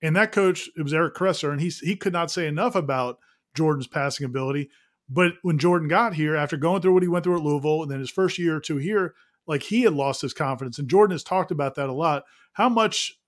And 0.00 0.16
that 0.16 0.32
coach, 0.32 0.70
it 0.78 0.82
was 0.82 0.94
Eric 0.94 1.14
Kresser, 1.14 1.52
and 1.52 1.60
he 1.60 1.68
he 1.68 1.94
could 1.94 2.14
not 2.14 2.30
say 2.30 2.46
enough 2.46 2.74
about 2.74 3.18
Jordan's 3.54 3.86
passing 3.86 4.24
ability. 4.24 4.70
But 5.10 5.32
when 5.42 5.58
Jordan 5.58 5.88
got 5.88 6.14
here, 6.14 6.36
after 6.36 6.56
going 6.56 6.80
through 6.80 6.94
what 6.94 7.02
he 7.02 7.08
went 7.08 7.24
through 7.24 7.36
at 7.36 7.42
Louisville, 7.42 7.82
and 7.82 7.90
then 7.90 8.00
his 8.00 8.10
first 8.10 8.38
year 8.38 8.56
or 8.56 8.60
two 8.60 8.78
here, 8.78 9.14
like 9.46 9.64
he 9.64 9.82
had 9.82 9.94
lost 9.94 10.22
his 10.22 10.32
confidence. 10.32 10.78
And 10.78 10.88
Jordan 10.88 11.12
has 11.12 11.22
talked 11.22 11.50
about 11.50 11.74
that 11.74 11.88
a 11.88 11.92
lot. 11.92 12.24
How 12.52 12.68
much, 12.68 13.18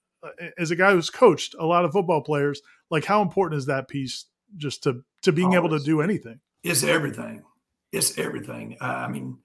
as 0.58 0.70
a 0.70 0.76
guy 0.76 0.92
who's 0.92 1.10
coached 1.10 1.54
a 1.58 1.66
lot 1.66 1.84
of 1.84 1.92
football 1.92 2.22
players, 2.22 2.60
like 2.90 3.04
how 3.04 3.22
important 3.22 3.58
is 3.58 3.66
that 3.66 3.88
piece 3.88 4.26
just 4.56 4.82
to 4.84 5.02
to 5.22 5.32
being 5.32 5.54
able 5.54 5.68
to 5.70 5.78
do 5.78 6.00
anything? 6.00 6.40
It's 6.62 6.82
everything. 6.82 7.42
It's 7.92 8.18
everything. 8.18 8.76
Uh, 8.80 8.84
I 8.84 9.08
mean, 9.08 9.38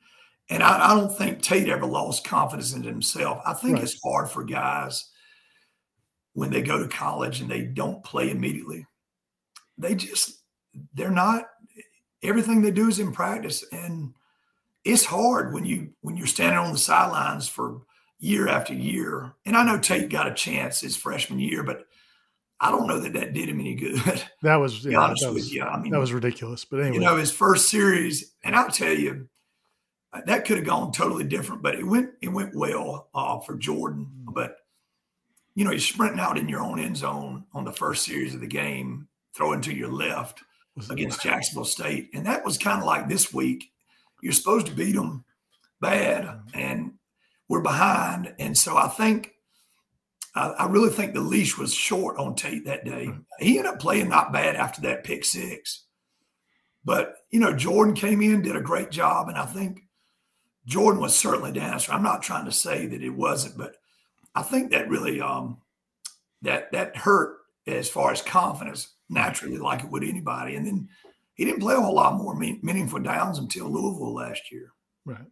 and 0.49 0.61
I, 0.61 0.91
I, 0.91 0.95
don't 0.95 1.15
think 1.15 1.41
Tate 1.41 1.69
ever 1.69 1.85
lost 1.85 2.25
confidence 2.25 2.73
in 2.73 2.83
himself. 2.83 3.39
I 3.45 3.53
think 3.53 3.75
right. 3.75 3.83
it's 3.83 3.99
hard 4.03 4.29
for 4.29 4.43
guys 4.43 5.09
when 6.33 6.51
they 6.51 6.61
go 6.61 6.77
to 6.77 6.87
college 6.87 7.41
and 7.41 7.49
they 7.49 7.63
don't 7.63 8.03
play 8.03 8.29
immediately. 8.29 8.85
They 9.77 9.95
just 9.95 10.41
they're 10.93 11.09
not 11.09 11.45
everything 12.21 12.61
they 12.61 12.71
do 12.71 12.87
is 12.87 12.99
in 12.99 13.11
practice 13.11 13.63
and 13.71 14.13
it's 14.83 15.05
hard 15.05 15.53
when 15.53 15.65
you 15.65 15.93
when 16.01 16.15
you're 16.15 16.27
standing 16.27 16.59
on 16.59 16.71
the 16.71 16.77
sidelines 16.77 17.47
for 17.47 17.81
year 18.19 18.47
after 18.47 18.73
year 18.73 19.33
and 19.45 19.55
i 19.55 19.63
know 19.63 19.77
tate 19.77 20.09
got 20.09 20.27
a 20.27 20.33
chance 20.33 20.81
his 20.81 20.95
freshman 20.95 21.39
year 21.39 21.63
but 21.63 21.85
i 22.59 22.71
don't 22.71 22.87
know 22.87 22.99
that 22.99 23.13
that 23.13 23.33
did 23.33 23.49
him 23.49 23.59
any 23.59 23.75
good 23.75 24.23
that 24.41 24.55
was 24.55 24.85
yeah, 24.85 24.97
honest 24.97 25.23
that 25.23 25.33
was, 25.33 25.45
with 25.45 25.53
you 25.53 25.63
i 25.63 25.79
mean 25.79 25.91
that 25.91 25.99
was 25.99 26.13
ridiculous 26.13 26.65
but 26.65 26.79
anyway 26.79 26.95
you 26.95 27.01
know 27.01 27.17
his 27.17 27.31
first 27.31 27.69
series 27.69 28.33
and 28.43 28.55
i'll 28.55 28.69
tell 28.69 28.93
you 28.93 29.27
that 30.25 30.45
could 30.45 30.57
have 30.57 30.65
gone 30.65 30.91
totally 30.91 31.25
different 31.25 31.61
but 31.61 31.75
it 31.75 31.85
went 31.85 32.09
it 32.21 32.29
went 32.29 32.55
well 32.55 33.09
uh, 33.13 33.39
for 33.39 33.55
jordan 33.57 34.07
mm. 34.23 34.33
but 34.33 34.57
you 35.55 35.65
know 35.65 35.71
you're 35.71 35.79
sprinting 35.79 36.19
out 36.19 36.37
in 36.37 36.47
your 36.47 36.61
own 36.61 36.79
end 36.79 36.95
zone 36.95 37.43
on 37.53 37.65
the 37.65 37.71
first 37.71 38.05
series 38.05 38.33
of 38.33 38.41
the 38.41 38.47
game 38.47 39.07
throwing 39.35 39.61
to 39.61 39.73
your 39.73 39.89
left 39.89 40.41
against 40.89 41.21
Jacksonville 41.21 41.65
State. 41.65 42.09
And 42.13 42.25
that 42.25 42.45
was 42.45 42.57
kind 42.57 42.79
of 42.79 42.85
like 42.85 43.07
this 43.07 43.33
week. 43.33 43.71
You're 44.21 44.33
supposed 44.33 44.67
to 44.67 44.73
beat 44.73 44.95
them 44.95 45.23
bad, 45.81 46.23
mm-hmm. 46.23 46.59
and 46.59 46.93
we're 47.47 47.61
behind. 47.61 48.33
And 48.39 48.57
so 48.57 48.77
I 48.77 48.87
think, 48.87 49.31
I, 50.35 50.47
I 50.49 50.67
really 50.67 50.89
think 50.89 51.13
the 51.13 51.21
leash 51.21 51.57
was 51.57 51.73
short 51.73 52.17
on 52.17 52.35
Tate 52.35 52.65
that 52.65 52.85
day. 52.85 53.07
Mm-hmm. 53.07 53.21
He 53.39 53.57
ended 53.57 53.73
up 53.73 53.79
playing 53.79 54.09
not 54.09 54.33
bad 54.33 54.55
after 54.55 54.81
that 54.81 55.03
pick 55.03 55.23
six. 55.23 55.83
But, 56.83 57.15
you 57.31 57.39
know, 57.39 57.55
Jordan 57.55 57.95
came 57.95 58.21
in, 58.21 58.41
did 58.41 58.55
a 58.55 58.61
great 58.61 58.91
job. 58.91 59.27
And 59.27 59.37
I 59.37 59.45
think 59.45 59.81
Jordan 60.65 61.01
was 61.01 61.15
certainly 61.15 61.51
the 61.51 61.61
answer. 61.61 61.91
I'm 61.91 62.03
not 62.03 62.21
trying 62.21 62.45
to 62.45 62.51
say 62.51 62.85
that 62.85 63.01
it 63.01 63.09
wasn't, 63.09 63.57
but 63.57 63.75
I 64.35 64.41
think 64.41 64.71
that 64.71 64.89
really 64.89 65.21
um, 65.21 65.57
that 66.41 66.71
that 66.73 66.97
hurt 66.97 67.37
as 67.65 67.89
far 67.89 68.11
as 68.11 68.21
confidence 68.21 68.93
naturally 69.09 69.57
like 69.57 69.83
it 69.83 69.89
would 69.89 70.03
anybody. 70.03 70.55
And 70.55 70.67
then 70.67 70.89
he 71.33 71.45
didn't 71.45 71.61
play 71.61 71.75
a 71.75 71.81
whole 71.81 71.95
lot 71.95 72.17
more 72.17 72.35
meaningful 72.35 72.99
downs 72.99 73.39
until 73.39 73.69
Louisville 73.69 74.13
last 74.13 74.51
year. 74.51 74.71
Right. 75.05 75.25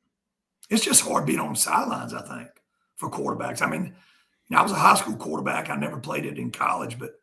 It's 0.69 0.83
just 0.83 1.01
hard 1.01 1.25
being 1.25 1.39
on 1.39 1.55
sidelines, 1.55 2.13
I 2.13 2.21
think, 2.21 2.49
for 2.95 3.09
quarterbacks. 3.09 3.61
I 3.61 3.69
mean, 3.69 3.85
you 3.85 4.55
know, 4.55 4.59
I 4.59 4.63
was 4.63 4.71
a 4.71 4.75
high 4.75 4.95
school 4.95 5.15
quarterback. 5.15 5.69
I 5.69 5.75
never 5.75 5.99
played 5.99 6.25
it 6.25 6.37
in 6.37 6.51
college, 6.51 6.97
but 6.99 7.19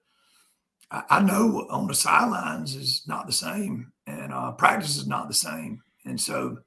I, 0.90 1.02
I 1.10 1.20
know 1.20 1.66
on 1.70 1.86
the 1.86 1.94
sidelines 1.94 2.74
is 2.74 3.02
not 3.06 3.26
the 3.26 3.32
same, 3.32 3.92
and 4.06 4.32
uh, 4.32 4.52
practice 4.52 4.96
is 4.96 5.06
not 5.06 5.28
the 5.28 5.34
same. 5.34 5.82
And 6.04 6.20
so 6.20 6.58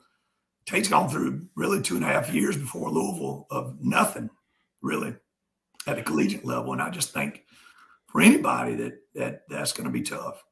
Tate's 0.66 0.88
gone 0.88 1.10
through 1.10 1.48
really 1.56 1.82
two 1.82 1.96
and 1.96 2.06
a 2.06 2.08
half 2.08 2.34
years 2.34 2.58
before 2.58 2.90
Louisville 2.90 3.48
of 3.50 3.78
nothing, 3.82 4.30
really, 4.82 5.16
at 5.88 5.98
the 5.98 6.04
collegiate 6.04 6.46
level. 6.46 6.74
And 6.74 6.82
I 6.82 6.90
just 6.90 7.14
think 7.14 7.44
for 8.08 8.22
anybody 8.22 8.76
that 8.76 8.94
that 9.16 9.42
that's 9.50 9.74
going 9.74 9.86
to 9.86 9.92
be 9.92 10.02
tough. 10.02 10.44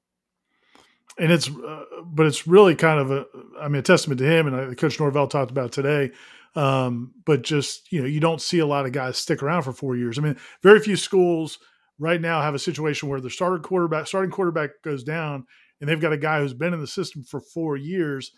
And 1.18 1.32
it's, 1.32 1.50
uh, 1.50 1.84
but 2.06 2.26
it's 2.26 2.48
really 2.48 2.76
kind 2.76 3.00
of 3.00 3.12
a, 3.12 3.26
I 3.60 3.68
mean, 3.68 3.80
a 3.80 3.84
testament 3.84 4.20
to 4.20 4.26
him. 4.26 4.48
And 4.48 4.56
uh, 4.56 4.74
Coach 4.76 5.00
Norvell 5.00 5.28
talked 5.28 5.52
about 5.52 5.72
today. 5.72 6.12
Um, 6.56 7.14
but 7.26 7.44
just 7.44 7.92
you 7.92 8.02
know, 8.02 8.08
you 8.08 8.20
don't 8.20 8.42
see 8.42 8.60
a 8.60 8.66
lot 8.66 8.86
of 8.86 8.92
guys 8.92 9.18
stick 9.18 9.42
around 9.42 9.64
for 9.64 9.72
four 9.72 9.96
years. 9.96 10.18
I 10.18 10.22
mean, 10.22 10.38
very 10.62 10.80
few 10.80 10.98
schools 10.98 11.60
right 11.98 12.20
now 12.20 12.42
have 12.42 12.56
a 12.56 12.60
situation 12.60 13.08
where 13.08 13.22
the 13.22 13.30
starter 13.30 13.60
quarterback, 13.60 14.08
starting 14.08 14.32
quarterback 14.32 14.72
goes 14.84 15.04
down, 15.04 15.46
and 15.80 15.90
they've 15.90 16.02
got 16.02 16.14
a 16.14 16.18
guy 16.18 16.40
who's 16.40 16.54
been 16.54 16.74
in 16.74 16.82
the 16.82 16.88
system 16.88 17.24
for 17.24 17.40
four 17.40 17.78
years. 17.78 18.32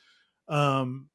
Um, 0.48 1.10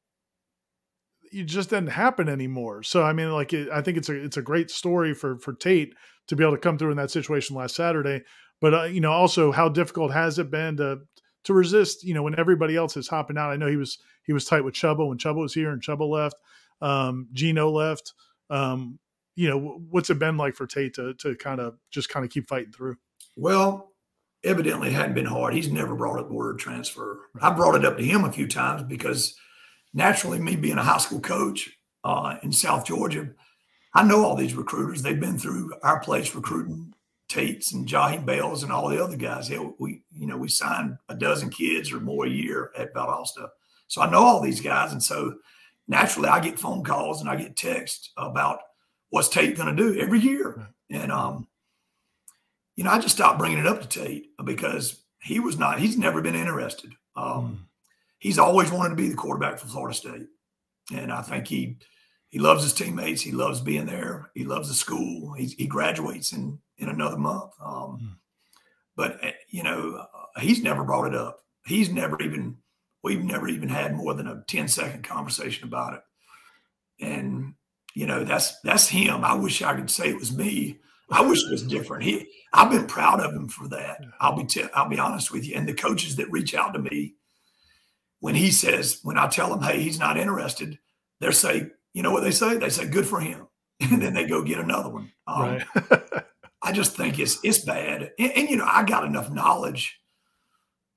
it 1.31 1.43
just 1.43 1.69
doesn't 1.69 1.87
happen 1.87 2.27
anymore. 2.27 2.83
So 2.83 3.03
I 3.03 3.13
mean, 3.13 3.31
like 3.31 3.53
it, 3.53 3.69
I 3.71 3.81
think 3.81 3.97
it's 3.97 4.09
a 4.09 4.15
it's 4.15 4.37
a 4.37 4.41
great 4.41 4.69
story 4.69 5.13
for 5.13 5.37
for 5.37 5.53
Tate 5.53 5.93
to 6.27 6.35
be 6.35 6.43
able 6.43 6.55
to 6.55 6.61
come 6.61 6.77
through 6.77 6.91
in 6.91 6.97
that 6.97 7.11
situation 7.11 7.55
last 7.55 7.75
Saturday. 7.75 8.23
But 8.59 8.73
uh, 8.73 8.83
you 8.83 8.99
know, 8.99 9.11
also 9.11 9.51
how 9.51 9.69
difficult 9.69 10.11
has 10.11 10.37
it 10.37 10.51
been 10.51 10.77
to 10.77 10.99
to 11.49 11.53
resist? 11.53 12.03
You 12.03 12.13
know, 12.13 12.23
when 12.23 12.39
everybody 12.39 12.75
else 12.75 12.95
is 12.95 13.07
hopping 13.07 13.37
out. 13.37 13.51
I 13.51 13.57
know 13.57 13.67
he 13.67 13.75
was 13.75 13.99
he 14.23 14.33
was 14.33 14.45
tight 14.45 14.63
with 14.63 14.73
Chubba 14.75 15.07
when 15.07 15.17
Chubba 15.17 15.37
was 15.37 15.53
here 15.53 15.71
and 15.71 15.81
Chubba 15.81 16.07
left. 16.09 16.35
Um, 16.81 17.27
Geno 17.33 17.69
left. 17.69 18.13
Um, 18.49 18.99
you 19.35 19.49
know, 19.49 19.81
what's 19.89 20.09
it 20.09 20.19
been 20.19 20.37
like 20.37 20.55
for 20.55 20.67
Tate 20.67 20.93
to 20.95 21.13
to 21.15 21.35
kind 21.35 21.59
of 21.59 21.77
just 21.91 22.09
kind 22.09 22.25
of 22.25 22.31
keep 22.31 22.47
fighting 22.47 22.71
through? 22.71 22.97
Well, 23.35 23.93
evidently 24.43 24.89
it 24.89 24.93
hadn't 24.93 25.15
been 25.15 25.25
hard. 25.25 25.53
He's 25.53 25.71
never 25.71 25.95
brought 25.95 26.19
up 26.19 26.27
the 26.27 26.33
word 26.33 26.59
transfer. 26.59 27.19
I 27.41 27.51
brought 27.51 27.75
it 27.75 27.85
up 27.85 27.97
to 27.97 28.03
him 28.03 28.23
a 28.23 28.31
few 28.31 28.47
times 28.47 28.83
because 28.83 29.35
naturally, 29.93 30.39
me 30.39 30.55
being 30.55 30.77
a 30.77 30.83
high 30.83 30.97
school 30.97 31.19
coach 31.19 31.71
uh, 32.03 32.37
in 32.43 32.51
South 32.51 32.85
Georgia, 32.85 33.29
I 33.93 34.03
know 34.03 34.23
all 34.23 34.35
these 34.35 34.55
recruiters. 34.55 35.01
They've 35.01 35.19
been 35.19 35.39
through 35.39 35.73
our 35.83 35.99
place 35.99 36.35
recruiting 36.35 36.93
Tates 37.29 37.73
and 37.73 37.87
Jaheim 37.87 38.25
Bells 38.25 38.63
and 38.63 38.71
all 38.71 38.89
the 38.89 39.01
other 39.01 39.15
guys. 39.15 39.49
We, 39.77 40.01
you 40.11 40.27
know, 40.27 40.37
we 40.37 40.49
signed 40.49 40.97
a 41.07 41.15
dozen 41.15 41.49
kids 41.49 41.93
or 41.93 41.99
more 41.99 42.25
a 42.25 42.29
year 42.29 42.71
at 42.75 42.93
Valdosta. 42.93 43.47
So 43.87 44.01
I 44.01 44.09
know 44.09 44.19
all 44.19 44.41
these 44.41 44.61
guys. 44.61 44.91
And 44.91 45.01
so 45.01 45.35
naturally 45.87 46.27
I 46.27 46.39
get 46.39 46.59
phone 46.59 46.83
calls 46.83 47.21
and 47.21 47.29
I 47.29 47.35
get 47.35 47.55
texts 47.55 48.11
about 48.17 48.59
what's 49.11 49.29
Tate 49.29 49.55
going 49.55 49.75
to 49.75 49.81
do 49.81 49.99
every 49.99 50.19
year. 50.19 50.69
And, 50.89 51.11
um, 51.11 51.47
you 52.75 52.83
know, 52.83 52.91
I 52.91 52.99
just 52.99 53.15
stopped 53.15 53.39
bringing 53.39 53.59
it 53.59 53.67
up 53.67 53.81
to 53.81 53.87
Tate 53.87 54.29
because 54.43 55.01
he 55.21 55.39
was 55.39 55.57
not, 55.57 55.79
he's 55.79 55.97
never 55.97 56.21
been 56.21 56.35
interested. 56.35 56.91
Um, 57.15 57.25
mm. 57.25 57.57
He's 58.19 58.39
always 58.39 58.71
wanted 58.71 58.89
to 58.89 58.95
be 58.95 59.07
the 59.07 59.15
quarterback 59.15 59.59
for 59.59 59.67
Florida 59.67 59.95
State. 59.95 60.27
And 60.93 61.11
I 61.11 61.21
think 61.21 61.47
he, 61.47 61.77
he 62.29 62.39
loves 62.39 62.63
his 62.63 62.73
teammates. 62.73 63.21
He 63.21 63.31
loves 63.31 63.59
being 63.59 63.87
there. 63.87 64.29
He 64.35 64.45
loves 64.45 64.67
the 64.67 64.75
school. 64.75 65.33
He, 65.33 65.47
he 65.47 65.67
graduates 65.67 66.31
in 66.31 66.59
in 66.77 66.89
another 66.89 67.17
month. 67.17 67.51
Um, 67.61 67.99
mm. 68.01 68.15
But 68.95 69.23
eh, 69.23 69.31
you 69.49 69.63
know, 69.63 70.05
uh, 70.13 70.39
he's 70.39 70.63
never 70.63 70.83
brought 70.83 71.07
it 71.07 71.15
up. 71.15 71.39
He's 71.65 71.89
never 71.89 72.21
even 72.21 72.57
we've 73.03 73.23
never 73.23 73.47
even 73.47 73.69
had 73.69 73.95
more 73.95 74.13
than 74.13 74.27
a 74.27 74.43
10 74.47 74.67
second 74.67 75.03
conversation 75.03 75.67
about 75.67 75.93
it. 75.93 76.01
And 77.01 77.55
you 77.95 78.05
know, 78.05 78.23
that's 78.23 78.59
that's 78.61 78.87
him. 78.87 79.23
I 79.23 79.33
wish 79.33 79.61
I 79.61 79.73
could 79.73 79.89
say 79.89 80.09
it 80.09 80.19
was 80.19 80.35
me. 80.35 80.79
I 81.11 81.21
wish 81.21 81.43
it 81.43 81.51
was 81.51 81.63
different. 81.63 82.03
He, 82.03 82.27
I've 82.53 82.71
been 82.71 82.85
proud 82.85 83.19
of 83.19 83.33
him 83.33 83.47
for 83.47 83.67
that. 83.69 83.99
I'll 84.19 84.37
be, 84.37 84.43
t- 84.43 84.63
I'll 84.75 84.89
be 84.89 84.99
honest 84.99 85.31
with 85.31 85.47
you. 85.47 85.55
And 85.55 85.67
the 85.67 85.73
coaches 85.73 86.15
that 86.17 86.31
reach 86.31 86.53
out 86.53 86.73
to 86.73 86.79
me, 86.79 87.15
when 88.19 88.35
he 88.35 88.51
says, 88.51 88.99
when 89.01 89.17
I 89.17 89.27
tell 89.27 89.49
them, 89.49 89.63
hey, 89.63 89.81
he's 89.81 89.97
not 89.97 90.17
interested, 90.17 90.77
they're 91.19 91.31
say, 91.31 91.71
you 91.93 92.03
know 92.03 92.11
what 92.11 92.23
they 92.23 92.31
say? 92.31 92.57
They 92.57 92.69
say, 92.69 92.87
good 92.87 93.07
for 93.07 93.19
him. 93.19 93.47
And 93.81 94.01
then 94.01 94.13
they 94.13 94.27
go 94.27 94.43
get 94.43 94.59
another 94.59 94.89
one. 94.89 95.09
Um, 95.25 95.41
right. 95.41 95.65
I 96.61 96.73
just 96.73 96.97
think 96.97 97.17
it's 97.17 97.39
it's 97.45 97.59
bad. 97.59 98.11
And, 98.19 98.31
and, 98.33 98.49
you 98.49 98.57
know, 98.57 98.67
I 98.69 98.83
got 98.83 99.05
enough 99.05 99.31
knowledge. 99.31 99.97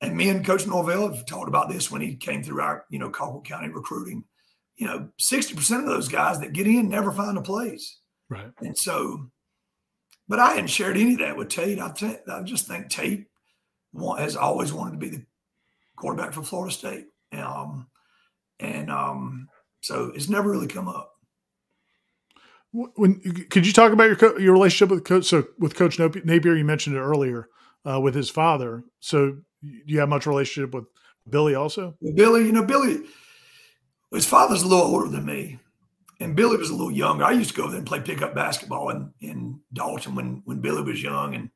And 0.00 0.16
me 0.16 0.28
and 0.30 0.44
Coach 0.44 0.66
Norvell 0.66 1.08
have 1.08 1.24
talked 1.24 1.46
about 1.46 1.68
this 1.68 1.92
when 1.92 2.00
he 2.00 2.16
came 2.16 2.42
through 2.42 2.60
our, 2.60 2.84
you 2.90 2.98
know, 2.98 3.08
Colquitt 3.08 3.44
County 3.44 3.68
recruiting. 3.68 4.24
You 4.76 4.88
know, 4.88 5.08
60% 5.20 5.78
of 5.78 5.86
those 5.86 6.08
guys 6.08 6.40
that 6.40 6.54
get 6.54 6.66
in 6.66 6.88
never 6.88 7.12
find 7.12 7.38
a 7.38 7.42
place. 7.42 8.00
Right. 8.28 8.50
And 8.58 8.76
so, 8.76 9.30
but 10.26 10.40
I 10.40 10.54
hadn't 10.54 10.66
shared 10.66 10.96
any 10.96 11.12
of 11.12 11.20
that 11.20 11.36
with 11.36 11.50
Tate. 11.50 11.78
I, 11.78 11.92
t- 11.92 12.16
I 12.26 12.42
just 12.42 12.66
think 12.66 12.88
Tate 12.88 13.26
want, 13.92 14.18
has 14.18 14.34
always 14.34 14.72
wanted 14.72 14.92
to 14.92 14.98
be 14.98 15.10
the 15.10 15.24
quarterback 15.94 16.32
for 16.32 16.42
Florida 16.42 16.74
State. 16.74 17.06
Um, 17.32 17.86
and 18.58 18.90
um, 18.90 19.48
so 19.82 20.12
it's 20.14 20.28
never 20.28 20.50
really 20.50 20.68
come 20.68 20.88
up. 20.88 21.10
When 22.72 23.20
could 23.50 23.66
you 23.66 23.72
talk 23.72 23.92
about 23.92 24.04
your 24.04 24.40
your 24.40 24.54
relationship 24.54 24.88
with 24.88 25.04
coach? 25.04 25.26
So 25.26 25.46
with 25.58 25.74
Coach 25.74 25.98
Napier, 25.98 26.56
you 26.56 26.64
mentioned 26.64 26.96
it 26.96 27.00
earlier 27.00 27.48
uh, 27.88 28.00
with 28.00 28.14
his 28.14 28.30
father. 28.30 28.82
So 29.00 29.36
do 29.62 29.70
you 29.86 30.00
have 30.00 30.08
much 30.08 30.26
relationship 30.26 30.72
with 30.72 30.84
Billy 31.28 31.54
also? 31.54 31.96
Billy, 32.14 32.46
you 32.46 32.52
know, 32.52 32.64
Billy, 32.64 33.02
his 34.10 34.24
father's 34.24 34.62
a 34.62 34.66
little 34.66 34.86
older 34.86 35.08
than 35.08 35.26
me, 35.26 35.58
and 36.18 36.34
Billy 36.34 36.56
was 36.56 36.70
a 36.70 36.74
little 36.74 36.90
younger. 36.90 37.24
I 37.24 37.32
used 37.32 37.50
to 37.50 37.56
go 37.56 37.68
there 37.68 37.76
and 37.76 37.86
play 37.86 38.00
pickup 38.00 38.34
basketball 38.34 38.88
in 38.88 39.12
in 39.20 39.60
Dalton 39.74 40.14
when 40.14 40.42
when 40.46 40.60
Billy 40.60 40.82
was 40.82 41.02
young, 41.02 41.34
and 41.34 41.50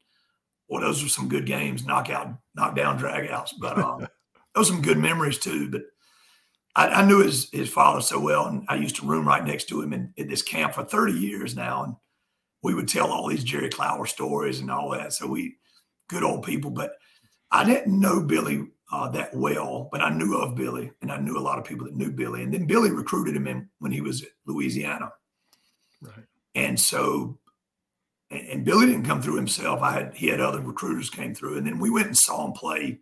well, 0.68 0.82
those 0.82 1.02
were 1.02 1.08
some 1.08 1.28
good 1.28 1.46
games, 1.46 1.86
knockout, 1.86 2.34
knockdown, 2.54 2.98
dragouts. 2.98 3.52
But 3.58 3.78
um, 3.78 4.06
those 4.54 4.68
some 4.68 4.82
good 4.82 4.98
memories 4.98 5.38
too. 5.38 5.70
But 5.70 5.82
I, 6.76 6.88
I, 6.88 7.06
knew 7.06 7.22
his 7.22 7.48
his 7.50 7.70
father 7.70 8.02
so 8.02 8.20
well, 8.20 8.46
and 8.46 8.64
I 8.68 8.76
used 8.76 8.96
to 8.96 9.06
room 9.06 9.26
right 9.26 9.44
next 9.44 9.64
to 9.70 9.80
him 9.80 9.92
in, 9.92 10.12
in 10.16 10.28
this 10.28 10.42
camp 10.42 10.74
for 10.74 10.84
30 10.84 11.14
years 11.14 11.56
now, 11.56 11.84
and 11.84 11.96
we 12.62 12.74
would 12.74 12.86
tell 12.86 13.10
all 13.10 13.28
these 13.28 13.42
Jerry 13.42 13.70
Clower 13.70 14.06
stories 14.06 14.60
and 14.60 14.70
all 14.70 14.90
that. 14.90 15.14
So 15.14 15.26
we 15.26 15.56
good 16.08 16.22
old 16.22 16.44
people, 16.44 16.70
but 16.70 16.92
I 17.50 17.64
didn't 17.64 17.98
know 17.98 18.22
Billy 18.22 18.66
uh, 18.92 19.08
that 19.08 19.34
well, 19.34 19.88
but 19.90 20.02
I 20.02 20.10
knew 20.10 20.36
of 20.36 20.54
Billy, 20.54 20.92
and 21.00 21.10
I 21.10 21.18
knew 21.18 21.38
a 21.38 21.40
lot 21.40 21.58
of 21.58 21.64
people 21.64 21.86
that 21.86 21.96
knew 21.96 22.12
Billy. 22.12 22.42
And 22.42 22.52
then 22.52 22.66
Billy 22.66 22.90
recruited 22.90 23.34
him 23.34 23.46
in 23.46 23.68
when 23.78 23.90
he 23.90 24.00
was 24.00 24.22
at 24.22 24.28
Louisiana, 24.46 25.12
right? 26.02 26.24
And 26.54 26.78
so, 26.78 27.38
and, 28.30 28.48
and 28.48 28.64
Billy 28.64 28.86
didn't 28.86 29.06
come 29.06 29.22
through 29.22 29.36
himself. 29.36 29.80
I 29.80 29.92
had 29.92 30.14
he 30.14 30.28
had 30.28 30.40
other 30.40 30.60
recruiters 30.60 31.08
came 31.08 31.34
through, 31.34 31.56
and 31.56 31.66
then 31.66 31.78
we 31.78 31.90
went 31.90 32.06
and 32.06 32.16
saw 32.16 32.44
him 32.44 32.52
play 32.52 33.00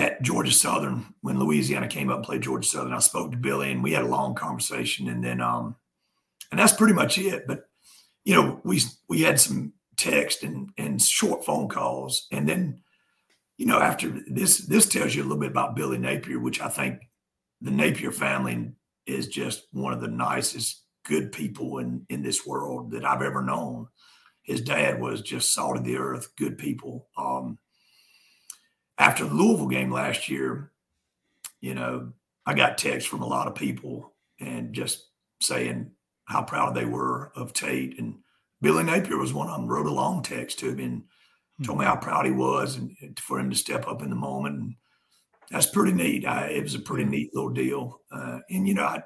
at 0.00 0.22
Georgia 0.22 0.50
Southern 0.50 1.04
when 1.20 1.38
Louisiana 1.38 1.86
came 1.86 2.08
up 2.08 2.16
and 2.16 2.24
played 2.24 2.40
Georgia 2.40 2.66
Southern. 2.66 2.94
I 2.94 3.00
spoke 3.00 3.30
to 3.30 3.36
Billy 3.36 3.70
and 3.70 3.82
we 3.84 3.92
had 3.92 4.04
a 4.04 4.08
long 4.08 4.34
conversation, 4.34 5.08
and 5.08 5.22
then 5.22 5.42
um, 5.42 5.76
and 6.50 6.58
that's 6.58 6.72
pretty 6.72 6.94
much 6.94 7.18
it. 7.18 7.46
But 7.46 7.68
you 8.24 8.34
know, 8.34 8.60
we 8.64 8.80
we 9.08 9.20
had 9.20 9.38
some 9.38 9.74
text 9.98 10.42
and 10.42 10.70
and 10.78 11.00
short 11.00 11.44
phone 11.44 11.68
calls, 11.68 12.26
and 12.32 12.48
then 12.48 12.80
you 13.58 13.66
know 13.66 13.78
after 13.78 14.22
this 14.26 14.58
this 14.66 14.88
tells 14.88 15.14
you 15.14 15.22
a 15.22 15.24
little 15.24 15.38
bit 15.38 15.50
about 15.50 15.76
Billy 15.76 15.98
Napier, 15.98 16.40
which 16.40 16.62
I 16.62 16.68
think 16.68 17.00
the 17.60 17.70
Napier 17.70 18.10
family 18.10 18.72
is 19.06 19.28
just 19.28 19.66
one 19.72 19.92
of 19.92 20.00
the 20.00 20.08
nicest, 20.08 20.82
good 21.04 21.30
people 21.30 21.78
in 21.78 22.06
in 22.08 22.22
this 22.22 22.46
world 22.46 22.90
that 22.92 23.04
I've 23.04 23.22
ever 23.22 23.42
known. 23.42 23.88
His 24.44 24.62
dad 24.62 24.98
was 24.98 25.20
just 25.20 25.52
salt 25.52 25.76
of 25.76 25.84
the 25.84 25.98
earth, 25.98 26.34
good 26.36 26.56
people. 26.56 27.08
Um, 27.18 27.58
after 29.00 29.24
the 29.24 29.34
Louisville 29.34 29.66
game 29.66 29.90
last 29.90 30.28
year, 30.28 30.70
you 31.62 31.74
know, 31.74 32.12
I 32.44 32.52
got 32.52 32.76
texts 32.76 33.08
from 33.08 33.22
a 33.22 33.26
lot 33.26 33.46
of 33.46 33.54
people 33.54 34.12
and 34.38 34.74
just 34.74 35.06
saying 35.40 35.90
how 36.26 36.42
proud 36.42 36.74
they 36.74 36.84
were 36.84 37.32
of 37.34 37.54
Tate. 37.54 37.98
And 37.98 38.18
Billy 38.60 38.84
Napier 38.84 39.16
was 39.16 39.32
one 39.32 39.48
of 39.48 39.56
them, 39.56 39.66
wrote 39.66 39.86
a 39.86 39.90
long 39.90 40.22
text 40.22 40.58
to 40.58 40.74
me 40.74 40.84
and 40.84 41.02
told 41.64 41.78
me 41.78 41.86
how 41.86 41.96
proud 41.96 42.26
he 42.26 42.32
was 42.32 42.76
and 42.76 43.18
for 43.18 43.40
him 43.40 43.48
to 43.48 43.56
step 43.56 43.88
up 43.88 44.02
in 44.02 44.10
the 44.10 44.16
moment. 44.16 44.56
And 44.56 44.74
that's 45.50 45.66
pretty 45.66 45.92
neat. 45.92 46.26
I, 46.26 46.48
it 46.48 46.62
was 46.62 46.74
a 46.74 46.80
pretty 46.80 47.04
neat 47.04 47.34
little 47.34 47.50
deal. 47.50 48.02
Uh, 48.12 48.40
and, 48.50 48.68
you 48.68 48.74
know, 48.74 48.84
I, 48.84 49.02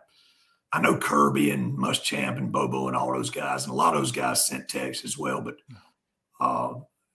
I 0.73 0.81
know 0.81 0.99
Kirby 0.99 1.53
and 1.53 1.79
Muschamp 1.79 2.37
and 2.37 2.51
Bobo 2.51 2.89
and 2.89 2.97
all 2.97 3.13
those 3.13 3.31
guys, 3.31 3.63
and 3.63 3.73
a 3.73 3.77
lot 3.77 3.95
of 3.95 4.01
those 4.01 4.13
guys 4.13 4.45
sent 4.45 4.69
texts 4.69 5.05
as 5.05 5.17
well, 5.17 5.41
but 5.41 5.55
uh, 6.41 6.75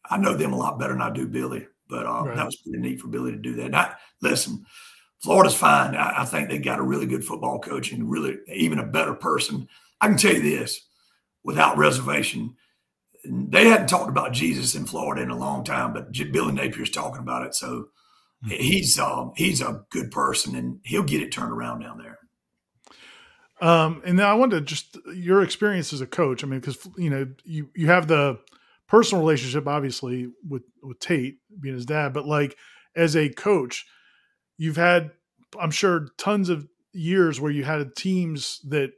I 0.10 0.18
know 0.18 0.34
them 0.34 0.54
a 0.54 0.58
lot 0.58 0.80
better 0.80 0.94
than 0.94 1.02
I 1.02 1.10
do 1.10 1.28
Billy. 1.28 1.68
But 1.90 2.06
uh, 2.06 2.24
right. 2.26 2.36
that 2.36 2.46
was 2.46 2.56
pretty 2.58 2.80
neat 2.80 3.02
for 3.02 3.08
Billy 3.08 3.32
to 3.32 3.38
do 3.38 3.56
that. 3.56 3.72
Now, 3.72 3.94
listen, 4.22 4.66
Florida's 5.22 5.56
fine. 5.56 5.96
I, 5.96 6.22
I, 6.22 6.26
think 6.26 6.50
they 6.50 6.60
got 6.60 6.80
a 6.80 6.84
really 6.84 7.06
good 7.06 7.26
football 7.26 7.60
coach 7.60 7.92
and 7.92 8.10
really 8.10 8.38
even 8.54 8.80
a 8.80 8.86
better 8.86 9.14
person. 9.14 9.68
I 10.00 10.08
can 10.08 10.18
tell 10.18 10.34
you 10.34 10.42
this 10.42 10.88
without 11.44 11.78
reservation. 11.78 12.56
They 13.26 13.68
hadn't 13.68 13.88
talked 13.88 14.10
about 14.10 14.32
Jesus 14.32 14.76
in 14.76 14.86
Florida 14.86 15.22
in 15.22 15.30
a 15.30 15.38
long 15.38 15.64
time, 15.64 15.94
but 15.94 16.14
Billy 16.14 16.54
Napier's 16.54 16.90
talking 16.90 17.22
about 17.22 17.46
it. 17.46 17.54
So 17.54 17.88
mm-hmm. 18.46 18.50
he's 18.50 18.98
um, 18.98 19.34
he's 19.36 19.62
a 19.62 19.84
good 19.90 20.10
person, 20.12 20.56
and 20.56 20.80
he'll 20.84 21.04
get 21.04 21.22
it 21.22 21.32
turned 21.32 21.52
around 21.52 21.82
down 21.82 21.98
there. 21.98 22.18
Um, 23.62 24.02
and 24.06 24.18
then 24.18 24.26
I 24.26 24.36
wanted 24.36 24.56
to 24.56 24.62
just 24.62 24.98
your 25.14 25.44
experience 25.44 25.92
as 25.92 26.00
a 26.00 26.08
coach. 26.08 26.46
I 26.46 26.48
mean, 26.48 26.62
because 26.62 26.88
you 26.98 27.10
know 27.10 27.28
you 27.44 27.70
you 27.76 27.88
have 27.88 28.08
the 28.08 28.40
personal 28.90 29.24
relationship, 29.24 29.68
obviously, 29.68 30.30
with 30.48 30.64
with 30.84 31.00
Tate 31.00 31.38
being 31.62 31.76
his 31.76 31.86
dad, 31.86 32.14
but 32.14 32.26
like 32.26 32.58
as 32.96 33.16
a 33.16 33.30
coach, 33.30 33.86
you've 34.58 34.76
had, 34.76 35.12
I'm 35.60 35.72
sure, 35.72 36.10
tons 36.18 36.50
of 36.50 36.68
years 36.92 37.40
where 37.40 37.52
you 37.52 37.64
had 37.64 37.96
teams 37.96 38.60
that 38.68 38.92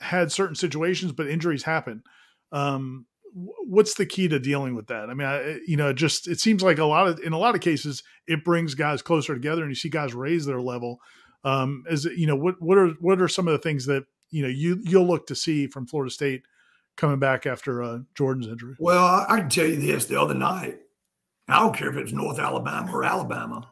had 0.00 0.32
certain 0.32 0.56
situations, 0.56 1.12
but 1.12 1.28
injuries 1.28 1.62
happen. 1.62 2.02
Um, 2.50 3.06
what's 3.34 3.94
the 3.94 4.06
key 4.06 4.28
to 4.28 4.38
dealing 4.38 4.74
with 4.74 4.86
that? 4.88 5.10
I 5.10 5.14
mean, 5.14 5.28
I, 5.28 5.60
you 5.66 5.76
know, 5.76 5.92
just 5.92 6.26
it 6.26 6.40
seems 6.40 6.62
like 6.62 6.78
a 6.78 6.84
lot 6.84 7.06
of 7.06 7.20
in 7.20 7.32
a 7.32 7.38
lot 7.38 7.54
of 7.54 7.60
cases 7.60 8.02
it 8.26 8.44
brings 8.44 8.74
guys 8.74 9.02
closer 9.02 9.34
together, 9.34 9.62
and 9.62 9.70
you 9.70 9.76
see 9.76 9.90
guys 9.90 10.14
raise 10.14 10.46
their 10.46 10.60
level. 10.60 10.98
Um, 11.44 11.84
as 11.88 12.06
you 12.06 12.26
know, 12.26 12.36
what 12.36 12.60
what 12.60 12.78
are 12.78 12.88
what 13.00 13.20
are 13.20 13.28
some 13.28 13.46
of 13.46 13.52
the 13.52 13.58
things 13.58 13.86
that 13.86 14.04
you 14.30 14.42
know 14.42 14.48
you 14.48 14.80
you'll 14.82 15.06
look 15.06 15.26
to 15.26 15.34
see 15.34 15.66
from 15.66 15.86
Florida 15.86 16.10
State 16.10 16.44
coming 16.96 17.18
back 17.18 17.46
after 17.46 17.82
uh, 17.82 18.00
Jordan's 18.14 18.48
injury? 18.48 18.76
Well, 18.78 19.26
I 19.28 19.38
can 19.40 19.48
tell 19.48 19.66
you 19.66 19.76
this: 19.76 20.06
the 20.06 20.20
other 20.20 20.34
night, 20.34 20.80
I 21.48 21.60
don't 21.60 21.76
care 21.76 21.90
if 21.90 21.96
it's 21.96 22.12
North 22.12 22.38
Alabama 22.38 22.92
or 22.92 23.04
Alabama, 23.04 23.68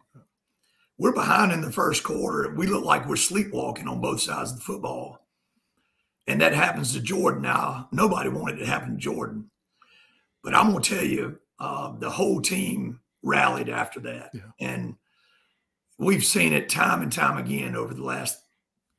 we're 0.98 1.12
behind 1.12 1.52
in 1.52 1.62
the 1.62 1.72
first 1.72 2.04
quarter. 2.04 2.54
We 2.54 2.66
look 2.66 2.84
like 2.84 3.08
we're 3.08 3.16
sleepwalking 3.16 3.88
on 3.88 4.00
both 4.00 4.20
sides 4.20 4.52
of 4.52 4.58
the 4.58 4.62
football. 4.62 5.26
And 6.28 6.40
that 6.40 6.54
happens 6.54 6.92
to 6.92 7.00
Jordan 7.00 7.42
now. 7.42 7.88
Nobody 7.90 8.28
wanted 8.28 8.58
it 8.58 8.60
to 8.60 8.70
happen 8.70 8.92
to 8.92 9.00
Jordan. 9.00 9.50
But 10.44 10.54
I'm 10.54 10.70
going 10.70 10.82
to 10.82 10.94
tell 10.94 11.04
you, 11.04 11.38
uh, 11.58 11.96
the 11.98 12.10
whole 12.10 12.40
team 12.40 13.00
rallied 13.22 13.68
after 13.68 14.00
that. 14.00 14.30
Yeah. 14.32 14.42
And 14.60 14.94
we've 15.98 16.24
seen 16.24 16.52
it 16.52 16.68
time 16.68 17.02
and 17.02 17.12
time 17.12 17.38
again 17.38 17.74
over 17.74 17.94
the 17.94 18.04
last, 18.04 18.40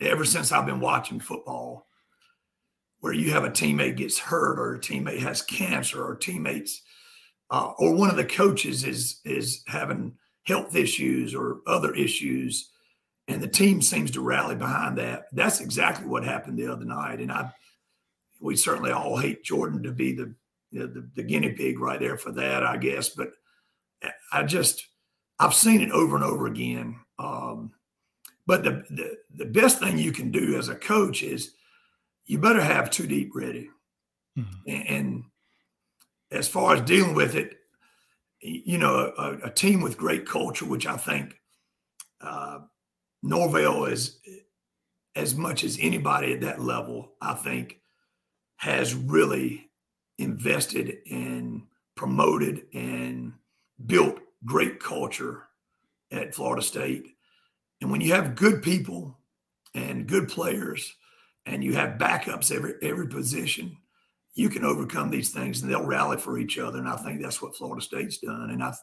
ever 0.01 0.25
since 0.25 0.51
I've 0.51 0.65
been 0.65 0.79
watching 0.79 1.19
football, 1.19 1.87
where 3.03 3.11
you 3.11 3.31
have 3.31 3.43
a 3.43 3.49
teammate 3.49 3.97
gets 3.97 4.17
hurt 4.17 4.57
or 4.57 4.75
a 4.75 4.79
teammate 4.79 5.19
has 5.19 5.41
cancer 5.41 6.01
or 6.01 6.15
teammates 6.15 6.81
uh, 7.51 7.73
or 7.77 7.93
one 7.93 8.09
of 8.09 8.15
the 8.15 8.23
coaches 8.23 8.85
is 8.85 9.19
is 9.25 9.61
having 9.67 10.13
health 10.43 10.73
issues 10.73 11.35
or 11.35 11.59
other 11.67 11.93
issues 11.95 12.69
and 13.27 13.41
the 13.41 13.47
team 13.47 13.81
seems 13.81 14.11
to 14.11 14.21
rally 14.21 14.55
behind 14.55 14.97
that. 14.97 15.25
That's 15.33 15.59
exactly 15.59 16.07
what 16.07 16.23
happened 16.23 16.57
the 16.57 16.71
other 16.71 16.85
night. 16.85 17.19
And 17.19 17.31
I, 17.31 17.51
we 18.39 18.55
certainly 18.55 18.91
all 18.91 19.17
hate 19.17 19.43
Jordan 19.43 19.83
to 19.83 19.91
be 19.91 20.13
the, 20.13 20.33
the, 20.71 21.09
the 21.15 21.23
guinea 21.23 21.51
pig 21.51 21.79
right 21.79 21.99
there 21.99 22.17
for 22.17 22.31
that, 22.31 22.63
I 22.63 22.77
guess. 22.77 23.09
But 23.09 23.31
I 24.31 24.43
just, 24.43 24.85
I've 25.39 25.53
seen 25.53 25.81
it 25.81 25.91
over 25.91 26.15
and 26.15 26.25
over 26.25 26.47
again. 26.47 26.99
Um, 27.19 27.71
but 28.45 28.63
the, 28.63 28.83
the 28.89 29.17
the 29.35 29.45
best 29.45 29.79
thing 29.79 29.97
you 29.97 30.11
can 30.11 30.29
do 30.29 30.57
as 30.57 30.67
a 30.67 30.75
coach 30.75 31.23
is 31.23 31.53
you 32.25 32.37
better 32.37 32.61
have 32.61 32.89
two 32.89 33.07
deep 33.07 33.31
ready. 33.35 33.69
Mm-hmm. 34.37 34.69
And, 34.69 34.89
and, 34.89 35.23
as 36.31 36.47
far 36.47 36.73
as 36.73 36.81
dealing 36.81 37.13
with 37.13 37.35
it, 37.35 37.59
you 38.41 38.79
know, 38.79 39.13
a, 39.15 39.33
a 39.43 39.49
team 39.51 39.81
with 39.81 39.99
great 39.99 40.25
culture, 40.25 40.65
which 40.65 40.87
I 40.87 40.97
think 40.97 41.39
uh, 42.21 42.57
Norvell 43.21 43.85
is 43.85 44.17
as 45.15 45.35
much 45.35 45.63
as 45.63 45.77
anybody 45.79 46.33
at 46.33 46.41
that 46.41 46.59
level, 46.59 47.11
I 47.21 47.35
think, 47.35 47.79
has 48.55 48.95
really 48.95 49.69
invested 50.17 50.97
and 51.09 51.63
promoted 51.95 52.65
and 52.73 53.33
built 53.85 54.19
great 54.45 54.79
culture 54.79 55.43
at 56.11 56.33
Florida 56.33 56.61
State. 56.61 57.05
And 57.81 57.91
when 57.91 58.01
you 58.01 58.13
have 58.13 58.35
good 58.35 58.63
people 58.63 59.19
and 59.75 60.07
good 60.07 60.29
players 60.29 60.95
and 61.45 61.63
you 61.63 61.73
have 61.73 61.97
backups 61.97 62.51
every 62.51 62.75
every 62.81 63.07
position, 63.07 63.77
you 64.33 64.49
can 64.49 64.63
overcome 64.63 65.09
these 65.09 65.31
things 65.31 65.61
and 65.61 65.71
they'll 65.71 65.85
rally 65.85 66.17
for 66.17 66.37
each 66.37 66.57
other. 66.57 66.79
And 66.79 66.87
I 66.87 66.95
think 66.97 67.21
that's 67.21 67.41
what 67.41 67.55
Florida 67.55 67.81
State's 67.81 68.17
done. 68.17 68.49
And 68.49 68.63
I 68.63 68.73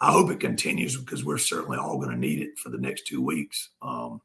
I 0.00 0.10
hope 0.10 0.30
it 0.30 0.40
continues 0.40 0.96
because 0.96 1.24
we're 1.24 1.38
certainly 1.38 1.78
all 1.78 1.96
going 1.96 2.10
to 2.10 2.16
need 2.16 2.40
it 2.40 2.58
for 2.58 2.70
the 2.70 2.78
next 2.78 3.06
two 3.06 3.22
weeks. 3.22 3.70
Um, 3.82 4.20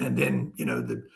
and 0.00 0.18
then, 0.18 0.52
you 0.56 0.64
know, 0.64 0.80
the 0.80 1.06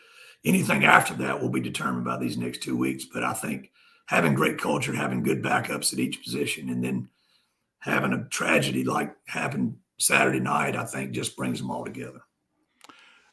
anything 0.45 0.85
after 0.85 1.13
that 1.15 1.41
will 1.41 1.49
be 1.49 1.59
determined 1.59 2.05
by 2.05 2.17
these 2.17 2.37
next 2.37 2.61
two 2.63 2.77
weeks. 2.77 3.05
But 3.05 3.23
I 3.23 3.33
think 3.33 3.71
having 4.05 4.33
great 4.33 4.57
culture, 4.59 4.93
having 4.93 5.23
good 5.23 5.43
backups 5.43 5.91
at 5.91 5.99
each 5.99 6.23
position, 6.23 6.69
and 6.69 6.83
then 6.83 7.09
having 7.79 8.13
a 8.13 8.23
tragedy 8.29 8.83
like 8.83 9.13
happened 9.27 9.77
Saturday 9.97 10.39
night, 10.39 10.75
I 10.75 10.85
think 10.85 11.11
just 11.11 11.35
brings 11.35 11.59
them 11.59 11.71
all 11.71 11.83
together. 11.83 12.21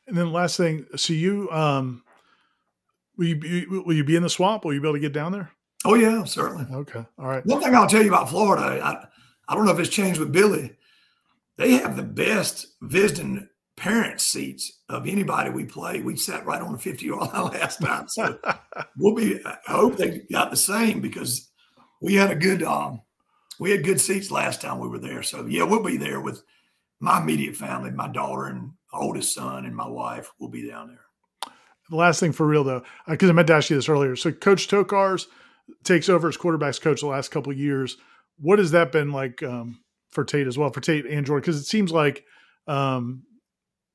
And 0.07 0.17
then 0.17 0.33
last 0.33 0.57
thing, 0.57 0.87
so 0.97 1.13
you 1.13 1.51
um 1.51 2.03
will 3.17 3.27
you 3.27 3.37
be, 3.37 3.67
will 3.67 3.95
you 3.95 4.05
be 4.05 4.17
in 4.17 4.23
the 4.23 4.31
swamp? 4.31 4.65
Will 4.65 4.75
you 4.75 4.81
be 4.81 4.89
able 4.89 4.97
to 4.97 5.01
get 5.01 5.13
down 5.13 5.33
there? 5.33 5.51
Oh 5.85 5.95
yeah, 5.95 6.25
certainly. 6.25 6.67
Okay. 6.73 7.05
All 7.19 7.27
right. 7.27 7.45
One 7.47 7.61
thing 7.61 7.75
I'll 7.75 7.89
tell 7.89 8.03
you 8.03 8.09
about 8.09 8.29
Florida, 8.29 8.81
I, 8.83 9.07
I 9.49 9.55
don't 9.55 9.65
know 9.65 9.73
if 9.73 9.79
it's 9.79 9.89
changed 9.89 10.21
with 10.21 10.33
Billy. 10.33 10.77
They 11.57 11.73
have 11.73 11.97
the 11.97 12.03
best 12.03 12.69
visiting 12.83 13.49
parent 13.77 14.21
seats 14.21 14.81
of 14.89 15.07
anybody 15.07 15.51
we 15.51 15.65
play. 15.65 16.01
We 16.01 16.17
sat 16.17 16.47
right 16.47 16.63
on 16.63 16.73
the 16.73 16.79
50 16.79 17.05
yard 17.05 17.33
line 17.33 17.45
last 17.53 17.81
time. 17.81 18.09
So 18.09 18.39
we'll 18.97 19.15
be, 19.15 19.41
I 19.45 19.59
hope 19.67 19.97
they 19.97 20.21
got 20.31 20.51
the 20.51 20.57
same 20.57 21.01
because 21.01 21.51
we 22.01 22.15
had 22.15 22.31
a 22.31 22.37
good, 22.37 22.63
um, 22.63 23.03
we 23.59 23.71
had 23.71 23.85
good 23.85 24.01
seats 24.01 24.31
last 24.31 24.61
time 24.61 24.79
we 24.79 24.89
were 24.89 24.99
there. 24.99 25.23
So 25.23 25.47
yeah, 25.47 25.65
we'll 25.65 25.83
be 25.83 25.97
there 25.97 26.21
with 26.21 26.43
my 27.01 27.21
immediate 27.21 27.57
family, 27.57 27.91
my 27.91 28.09
daughter 28.09 28.47
and 28.47 28.73
oldest 28.93 29.35
son 29.35 29.67
and 29.67 29.75
my 29.75 29.89
wife 29.89 30.31
will 30.39 30.49
be 30.49 30.69
down 30.69 30.89
there. 30.89 31.02
The 31.91 31.97
last 31.97 32.21
thing 32.21 32.33
for 32.33 32.47
real 32.47 32.65
though, 32.65 32.83
because 33.07 33.29
I 33.29 33.33
meant 33.33 33.49
to 33.49 33.55
ask 33.55 33.71
you 33.71 33.77
this 33.77 33.89
earlier. 33.89 34.17
So 34.17 34.33
Coach 34.33 34.69
Tokarz 34.69 35.27
takes 35.85 36.09
over 36.09 36.29
as 36.29 36.37
quarterbacks 36.37 36.81
coach 36.81 37.01
the 37.01 37.07
last 37.07 37.31
couple 37.31 37.53
years 37.53 37.97
what 38.43 38.59
has 38.59 38.73
that 38.73 38.93
been 38.93 39.13
like 39.13 39.43
um, 39.43 39.79
for 40.11 40.25
Tate 40.25 40.47
as 40.47 40.59
well, 40.59 40.71
for 40.71 40.81
Tate 40.81 41.07
and 41.07 41.25
Jordan? 41.25 41.43
Because 41.43 41.61
it 41.61 41.65
seems 41.65 41.93
like 41.93 42.25
um, 42.67 43.23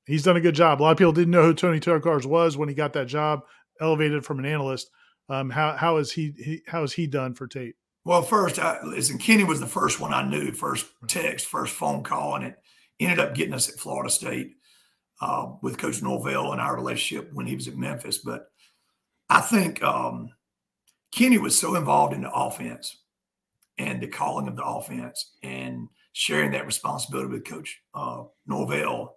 he's 0.06 0.24
done 0.24 0.38
a 0.38 0.42
good 0.42 0.56
job. 0.56 0.82
A 0.82 0.84
lot 0.84 0.92
of 0.92 0.98
people 0.98 1.12
didn't 1.12 1.32
know 1.32 1.44
who 1.44 1.54
Tony 1.54 1.80
Tokarz 1.80 2.26
was 2.26 2.58
when 2.58 2.70
he 2.70 2.76
got 2.76 2.94
that 2.94 3.08
job, 3.08 3.42
elevated 3.80 4.26
from 4.26 4.40
an 4.40 4.46
analyst. 4.46 4.90
Um, 5.30 5.50
how 5.50 5.76
how 5.76 5.98
is 5.98 6.14
he, 6.14 6.34
he 6.38 6.62
how 6.68 6.82
has 6.82 6.94
he 6.94 7.06
done 7.06 7.34
for 7.34 7.48
Tate? 7.48 7.76
Well, 8.06 8.22
first, 8.22 8.58
I, 8.58 8.82
listen, 8.84 9.18
Kenny 9.18 9.44
was 9.44 9.60
the 9.60 9.68
first 9.68 10.00
one 10.00 10.14
I 10.14 10.28
knew, 10.28 10.54
first 10.54 10.86
text, 11.08 11.46
first 11.46 11.74
phone 11.74 12.04
call, 12.04 12.36
and 12.36 12.46
it 12.46 12.56
ended 13.02 13.20
up 13.20 13.36
getting 13.36 13.54
us 13.54 13.68
at 13.68 13.80
Florida 13.80 14.10
State 14.10 14.52
uh, 15.22 15.48
with 15.62 15.78
Coach 15.78 16.02
Norvell 16.02 16.52
and 16.52 16.62
our 16.62 16.76
relationship 16.76 17.32
when 17.34 17.48
he 17.48 17.56
was 17.56 17.68
at 17.68 17.78
Memphis. 17.78 18.20
But 18.20 18.48
I 19.30 19.42
think 19.42 19.82
um, 19.84 20.30
Kenny 21.12 21.38
was 21.38 21.60
so 21.60 21.76
involved 21.76 22.14
in 22.14 22.22
the 22.22 22.32
offense 22.32 22.98
and 23.78 24.02
the 24.02 24.08
calling 24.08 24.48
of 24.48 24.56
the 24.56 24.66
offense 24.66 25.34
and 25.44 25.88
sharing 26.14 26.52
that 26.52 26.66
responsibility 26.66 27.30
with 27.30 27.46
Coach 27.46 27.82
uh, 27.94 28.24
Norvell. 28.46 29.16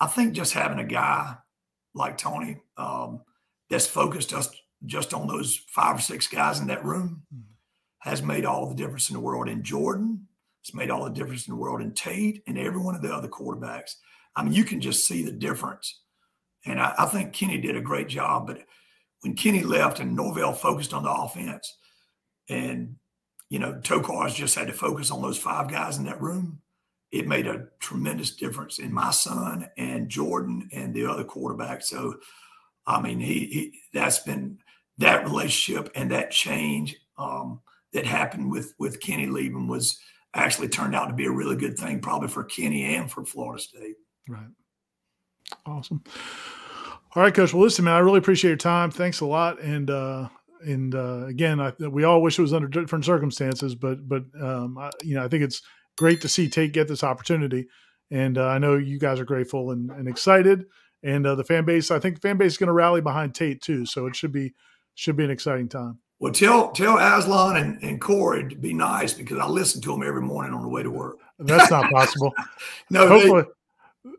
I 0.00 0.06
think 0.06 0.34
just 0.34 0.52
having 0.52 0.78
a 0.78 0.84
guy 0.84 1.34
like 1.94 2.16
Tony 2.16 2.58
um, 2.76 3.22
that's 3.68 3.86
focused 3.86 4.30
just 4.30 4.56
just 4.86 5.12
on 5.12 5.26
those 5.26 5.56
five 5.68 5.96
or 5.96 6.00
six 6.00 6.28
guys 6.28 6.60
in 6.60 6.68
that 6.68 6.84
room 6.84 7.22
mm-hmm. 7.34 7.42
has 7.98 8.22
made 8.22 8.44
all 8.44 8.68
the 8.68 8.76
difference 8.76 9.10
in 9.10 9.14
the 9.14 9.20
world. 9.20 9.48
In 9.48 9.64
Jordan, 9.64 10.28
it's 10.60 10.72
made 10.74 10.90
all 10.90 11.04
the 11.04 11.10
difference 11.10 11.48
in 11.48 11.54
the 11.54 11.60
world. 11.60 11.80
In 11.80 11.92
Tate 11.92 12.42
and 12.46 12.56
every 12.56 12.80
one 12.80 12.94
of 12.94 13.02
the 13.02 13.12
other 13.12 13.28
quarterbacks. 13.28 13.94
I 14.38 14.44
mean, 14.44 14.52
you 14.52 14.62
can 14.62 14.80
just 14.80 15.04
see 15.04 15.24
the 15.24 15.32
difference. 15.32 15.98
And 16.64 16.80
I, 16.80 16.94
I 16.96 17.06
think 17.06 17.32
Kenny 17.32 17.58
did 17.58 17.76
a 17.76 17.80
great 17.80 18.06
job. 18.06 18.46
But 18.46 18.60
when 19.22 19.34
Kenny 19.34 19.64
left 19.64 19.98
and 19.98 20.14
Norvell 20.14 20.52
focused 20.52 20.94
on 20.94 21.02
the 21.02 21.10
offense, 21.10 21.76
and 22.48 22.94
you 23.50 23.58
know, 23.58 23.74
Tokarz 23.82 24.36
just 24.36 24.54
had 24.54 24.68
to 24.68 24.72
focus 24.72 25.10
on 25.10 25.22
those 25.22 25.38
five 25.38 25.68
guys 25.68 25.98
in 25.98 26.04
that 26.04 26.20
room. 26.20 26.60
It 27.10 27.26
made 27.26 27.48
a 27.48 27.66
tremendous 27.80 28.36
difference 28.36 28.78
in 28.78 28.92
my 28.92 29.10
son 29.10 29.68
and 29.76 30.08
Jordan 30.08 30.68
and 30.72 30.94
the 30.94 31.06
other 31.06 31.24
quarterback. 31.24 31.82
So, 31.82 32.18
I 32.86 33.00
mean, 33.00 33.18
he, 33.18 33.46
he 33.46 33.80
that's 33.92 34.20
been 34.20 34.58
that 34.98 35.24
relationship 35.24 35.90
and 35.96 36.12
that 36.12 36.30
change 36.30 36.96
um, 37.16 37.60
that 37.92 38.06
happened 38.06 38.52
with 38.52 38.74
with 38.78 39.00
Kenny 39.00 39.26
leaving 39.26 39.66
was 39.66 39.98
actually 40.34 40.68
turned 40.68 40.94
out 40.94 41.06
to 41.06 41.14
be 41.14 41.26
a 41.26 41.30
really 41.30 41.56
good 41.56 41.76
thing, 41.76 41.98
probably 41.98 42.28
for 42.28 42.44
Kenny 42.44 42.94
and 42.94 43.10
for 43.10 43.24
Florida 43.24 43.60
State. 43.60 43.96
Right. 44.28 44.48
Awesome. 45.66 46.02
All 47.14 47.22
right, 47.22 47.34
Coach. 47.34 47.54
Well, 47.54 47.62
listen, 47.62 47.84
man, 47.84 47.94
I 47.94 48.00
really 48.00 48.18
appreciate 48.18 48.50
your 48.50 48.56
time. 48.58 48.90
Thanks 48.90 49.20
a 49.20 49.26
lot, 49.26 49.60
and 49.60 49.90
uh, 49.90 50.28
and 50.60 50.94
uh, 50.94 51.26
again, 51.26 51.60
I, 51.60 51.72
we 51.88 52.04
all 52.04 52.20
wish 52.22 52.38
it 52.38 52.42
was 52.42 52.52
under 52.52 52.68
different 52.68 53.04
circumstances, 53.04 53.74
but 53.74 54.06
but 54.08 54.24
um, 54.40 54.76
I, 54.78 54.90
you 55.02 55.14
know, 55.14 55.24
I 55.24 55.28
think 55.28 55.42
it's 55.42 55.62
great 55.96 56.20
to 56.22 56.28
see 56.28 56.48
Tate 56.48 56.72
get 56.72 56.86
this 56.86 57.02
opportunity, 57.02 57.66
and 58.10 58.36
uh, 58.36 58.46
I 58.46 58.58
know 58.58 58.76
you 58.76 58.98
guys 58.98 59.20
are 59.20 59.24
grateful 59.24 59.70
and, 59.70 59.90
and 59.90 60.06
excited, 60.06 60.66
and 61.02 61.26
uh, 61.26 61.34
the 61.34 61.44
fan 61.44 61.64
base. 61.64 61.90
I 61.90 61.98
think 61.98 62.16
the 62.16 62.28
fan 62.28 62.36
base 62.36 62.52
is 62.52 62.58
going 62.58 62.68
to 62.68 62.72
rally 62.72 63.00
behind 63.00 63.34
Tate 63.34 63.62
too, 63.62 63.86
so 63.86 64.06
it 64.06 64.14
should 64.14 64.32
be 64.32 64.54
should 64.94 65.16
be 65.16 65.24
an 65.24 65.30
exciting 65.30 65.68
time. 65.68 65.98
Well, 66.20 66.32
tell 66.32 66.72
tell 66.72 66.98
Aslan 66.98 67.56
and, 67.56 67.82
and 67.82 68.00
Corey 68.00 68.48
to 68.48 68.56
be 68.56 68.74
nice 68.74 69.14
because 69.14 69.38
I 69.38 69.46
listen 69.46 69.80
to 69.82 69.92
them 69.92 70.02
every 70.02 70.22
morning 70.22 70.52
on 70.52 70.62
the 70.62 70.68
way 70.68 70.82
to 70.82 70.90
work. 70.90 71.18
That's 71.38 71.70
not 71.70 71.90
possible. 71.90 72.34
no, 72.90 73.06
hopefully, 73.08 73.42
they, 73.42 73.48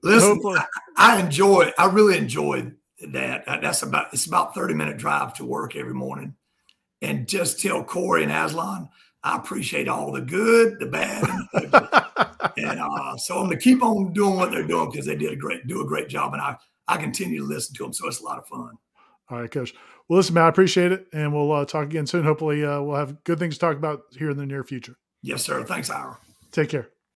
listen. 0.04 0.30
Hopefully. 0.30 0.60
I, 0.95 1.19
enjoy. 1.19 1.71
I 1.78 1.86
really 1.88 2.17
enjoy 2.17 2.71
that. 3.12 3.47
Uh, 3.47 3.60
that's 3.62 3.84
about 3.84 4.13
it's 4.13 4.25
about 4.25 4.56
30 4.56 4.73
minute 4.73 4.97
drive 4.97 5.34
to 5.36 5.45
work 5.45 5.75
every 5.75 5.93
morning. 5.93 6.36
And 7.02 7.28
just 7.28 7.62
tell 7.62 7.84
Corey 7.84 8.23
and 8.23 8.32
Aslan, 8.32 8.89
I 9.23 9.38
appreciate 9.38 9.88
all 9.88 10.12
the 10.12 10.21
good, 10.21 10.80
the 10.80 10.86
bad, 10.86 11.23
and, 11.23 11.71
the 11.71 12.52
and 12.58 12.80
uh, 12.80 13.17
so 13.17 13.38
I'm 13.38 13.45
gonna 13.45 13.58
keep 13.58 13.84
on 13.84 14.13
doing 14.13 14.36
what 14.36 14.52
they're 14.52 14.63
doing 14.63 14.91
because 14.91 15.06
they 15.06 15.15
did 15.15 15.32
a 15.32 15.36
great 15.36 15.67
do 15.67 15.82
a 15.82 15.86
great 15.86 16.10
job, 16.10 16.34
and 16.34 16.41
I 16.41 16.58
I 16.88 16.97
continue 16.97 17.39
to 17.39 17.45
listen 17.45 17.75
to 17.75 17.84
them, 17.84 17.93
so 17.93 18.08
it's 18.08 18.19
a 18.19 18.23
lot 18.23 18.38
of 18.38 18.47
fun. 18.47 18.78
All 19.30 19.39
right, 19.39 19.52
Coach. 19.52 19.73
Well, 20.08 20.17
listen, 20.17 20.34
man, 20.34 20.45
I 20.45 20.49
appreciate 20.49 20.91
it, 20.91 21.08
and 21.13 21.34
we'll 21.34 21.52
uh, 21.52 21.65
talk 21.65 21.86
again 21.86 22.08
soon. 22.08 22.23
Hopefully, 22.23 22.65
uh, 22.65 22.82
we'll 22.82 22.97
have 22.97 23.23
good 23.23 23.39
things 23.39 23.56
to 23.56 23.60
talk 23.60 23.78
about 23.78 24.02
here 24.17 24.32
in 24.32 24.38
the 24.38 24.45
near 24.45 24.63
future. 24.63 24.95
Yes, 25.21 25.43
sir. 25.43 25.63
Thanks, 25.63 25.89
Ira. 25.89 26.17
Take 26.52 26.69
care. 26.69 26.89